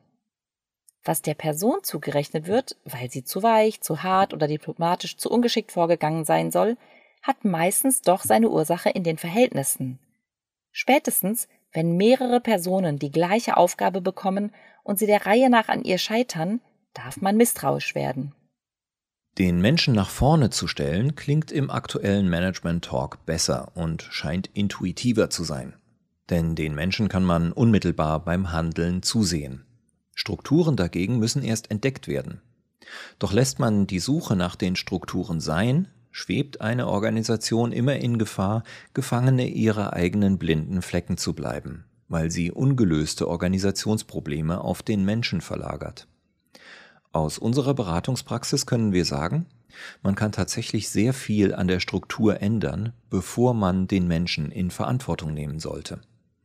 Was 1.03 1.23
der 1.23 1.33
Person 1.33 1.79
zugerechnet 1.81 2.45
wird, 2.45 2.77
weil 2.85 3.09
sie 3.09 3.23
zu 3.23 3.41
weich, 3.41 3.81
zu 3.81 4.03
hart 4.03 4.35
oder 4.35 4.47
diplomatisch 4.47 5.17
zu 5.17 5.31
ungeschickt 5.31 5.71
vorgegangen 5.71 6.23
sein 6.23 6.51
soll, 6.51 6.77
hat 7.23 7.45
meistens 7.45 8.03
doch 8.03 8.23
seine 8.23 8.49
Ursache 8.49 8.91
in 8.91 9.03
den 9.03 9.17
Verhältnissen. 9.17 9.97
Spätestens, 10.71 11.47
wenn 11.73 11.97
mehrere 11.97 12.41
Personen 12.41 12.99
die 12.99 13.11
gleiche 13.11 13.57
Aufgabe 13.57 14.01
bekommen 14.01 14.51
und 14.83 14.99
sie 14.99 15.05
der 15.05 15.25
Reihe 15.25 15.49
nach 15.49 15.67
an 15.67 15.83
ihr 15.83 15.97
scheitern, 15.97 16.61
darf 16.93 17.21
man 17.21 17.37
misstrauisch 17.37 17.95
werden. 17.95 18.33
Den 19.37 19.61
Menschen 19.61 19.93
nach 19.93 20.09
vorne 20.09 20.49
zu 20.49 20.67
stellen, 20.67 21.15
klingt 21.15 21.51
im 21.51 21.71
aktuellen 21.71 22.29
Management 22.29 22.83
Talk 22.83 23.25
besser 23.25 23.71
und 23.75 24.03
scheint 24.03 24.47
intuitiver 24.53 25.29
zu 25.29 25.43
sein. 25.43 25.73
Denn 26.29 26.55
den 26.55 26.75
Menschen 26.75 27.07
kann 27.07 27.23
man 27.23 27.51
unmittelbar 27.51 28.23
beim 28.23 28.51
Handeln 28.51 29.03
zusehen. 29.03 29.65
Strukturen 30.13 30.75
dagegen 30.75 31.17
müssen 31.17 31.43
erst 31.43 31.71
entdeckt 31.71 32.07
werden. 32.07 32.41
Doch 33.19 33.31
lässt 33.31 33.59
man 33.59 33.87
die 33.87 33.99
Suche 33.99 34.35
nach 34.35 34.57
den 34.57 34.75
Strukturen 34.75 35.39
sein, 35.39 35.87
schwebt 36.11 36.59
eine 36.59 36.87
Organisation 36.87 37.71
immer 37.71 37.95
in 37.95 38.17
Gefahr, 38.17 38.63
Gefangene 38.93 39.47
ihrer 39.47 39.93
eigenen 39.93 40.37
blinden 40.37 40.81
Flecken 40.81 41.15
zu 41.15 41.33
bleiben 41.33 41.85
weil 42.11 42.29
sie 42.29 42.51
ungelöste 42.51 43.29
Organisationsprobleme 43.29 44.61
auf 44.61 44.83
den 44.83 45.05
Menschen 45.05 45.39
verlagert. 45.39 46.07
Aus 47.13 47.37
unserer 47.37 47.73
Beratungspraxis 47.73 48.65
können 48.65 48.91
wir 48.91 49.05
sagen, 49.05 49.45
man 50.03 50.15
kann 50.15 50.33
tatsächlich 50.33 50.89
sehr 50.89 51.13
viel 51.13 51.55
an 51.55 51.69
der 51.69 51.79
Struktur 51.79 52.41
ändern, 52.41 52.91
bevor 53.09 53.53
man 53.53 53.87
den 53.87 54.07
Menschen 54.07 54.51
in 54.51 54.71
Verantwortung 54.71 55.33
nehmen 55.33 55.59
sollte. 55.59 56.01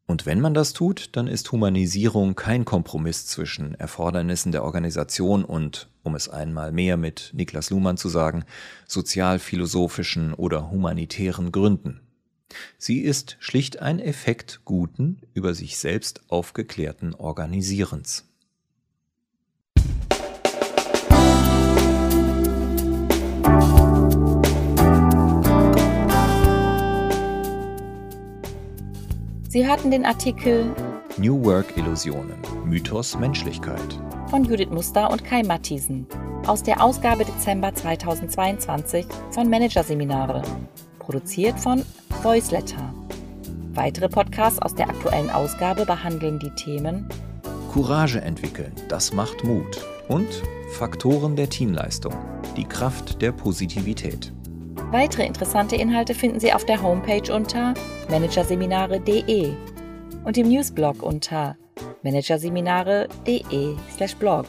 Und 0.06 0.24
wenn 0.24 0.40
man 0.40 0.54
das 0.54 0.72
tut, 0.72 1.10
dann 1.16 1.26
ist 1.26 1.50
Humanisierung 1.50 2.36
kein 2.36 2.64
Kompromiss 2.64 3.26
zwischen 3.26 3.74
Erfordernissen 3.74 4.52
der 4.52 4.62
Organisation 4.62 5.44
und, 5.44 5.88
um 6.04 6.14
es 6.14 6.28
einmal 6.28 6.70
mehr 6.70 6.96
mit 6.96 7.32
Niklas 7.34 7.70
Luhmann 7.70 7.96
zu 7.96 8.08
sagen, 8.08 8.44
sozialphilosophischen 8.86 10.32
oder 10.32 10.70
humanitären 10.70 11.50
Gründen. 11.50 12.05
Sie 12.78 13.00
ist 13.00 13.36
schlicht 13.40 13.80
ein 13.80 13.98
Effekt 13.98 14.60
guten, 14.64 15.20
über 15.34 15.54
sich 15.54 15.78
selbst 15.78 16.20
aufgeklärten 16.28 17.14
Organisierens. 17.14 18.24
Sie 29.48 29.66
hatten 29.66 29.90
den 29.90 30.04
Artikel 30.04 30.74
New 31.16 31.42
Work 31.42 31.78
Illusionen, 31.78 32.36
Mythos 32.66 33.18
Menschlichkeit 33.18 33.98
von 34.28 34.44
Judith 34.44 34.68
Muster 34.68 35.10
und 35.10 35.24
Kai 35.24 35.42
Matthiesen 35.42 36.06
aus 36.46 36.62
der 36.62 36.82
Ausgabe 36.82 37.24
Dezember 37.24 37.72
2022 37.74 39.06
von 39.30 39.48
Managerseminare, 39.48 40.42
produziert 40.98 41.58
von 41.58 41.82
Voiceletter. 42.26 42.92
Weitere 43.74 44.08
Podcasts 44.08 44.60
aus 44.60 44.74
der 44.74 44.88
aktuellen 44.88 45.30
Ausgabe 45.30 45.86
behandeln 45.86 46.40
die 46.40 46.50
Themen 46.56 47.08
Courage 47.72 48.20
entwickeln, 48.20 48.72
das 48.88 49.12
macht 49.12 49.44
Mut 49.44 49.80
und 50.08 50.26
Faktoren 50.72 51.36
der 51.36 51.48
Teamleistung, 51.48 52.12
die 52.56 52.64
Kraft 52.64 53.22
der 53.22 53.30
Positivität. 53.30 54.32
Weitere 54.90 55.24
interessante 55.24 55.76
Inhalte 55.76 56.14
finden 56.14 56.40
Sie 56.40 56.52
auf 56.52 56.66
der 56.66 56.82
Homepage 56.82 57.32
unter 57.32 57.74
managerseminare.de 58.10 59.52
und 60.24 60.36
im 60.36 60.48
Newsblog 60.48 61.04
unter 61.04 61.56
managerseminare.de/blog. 62.02 64.46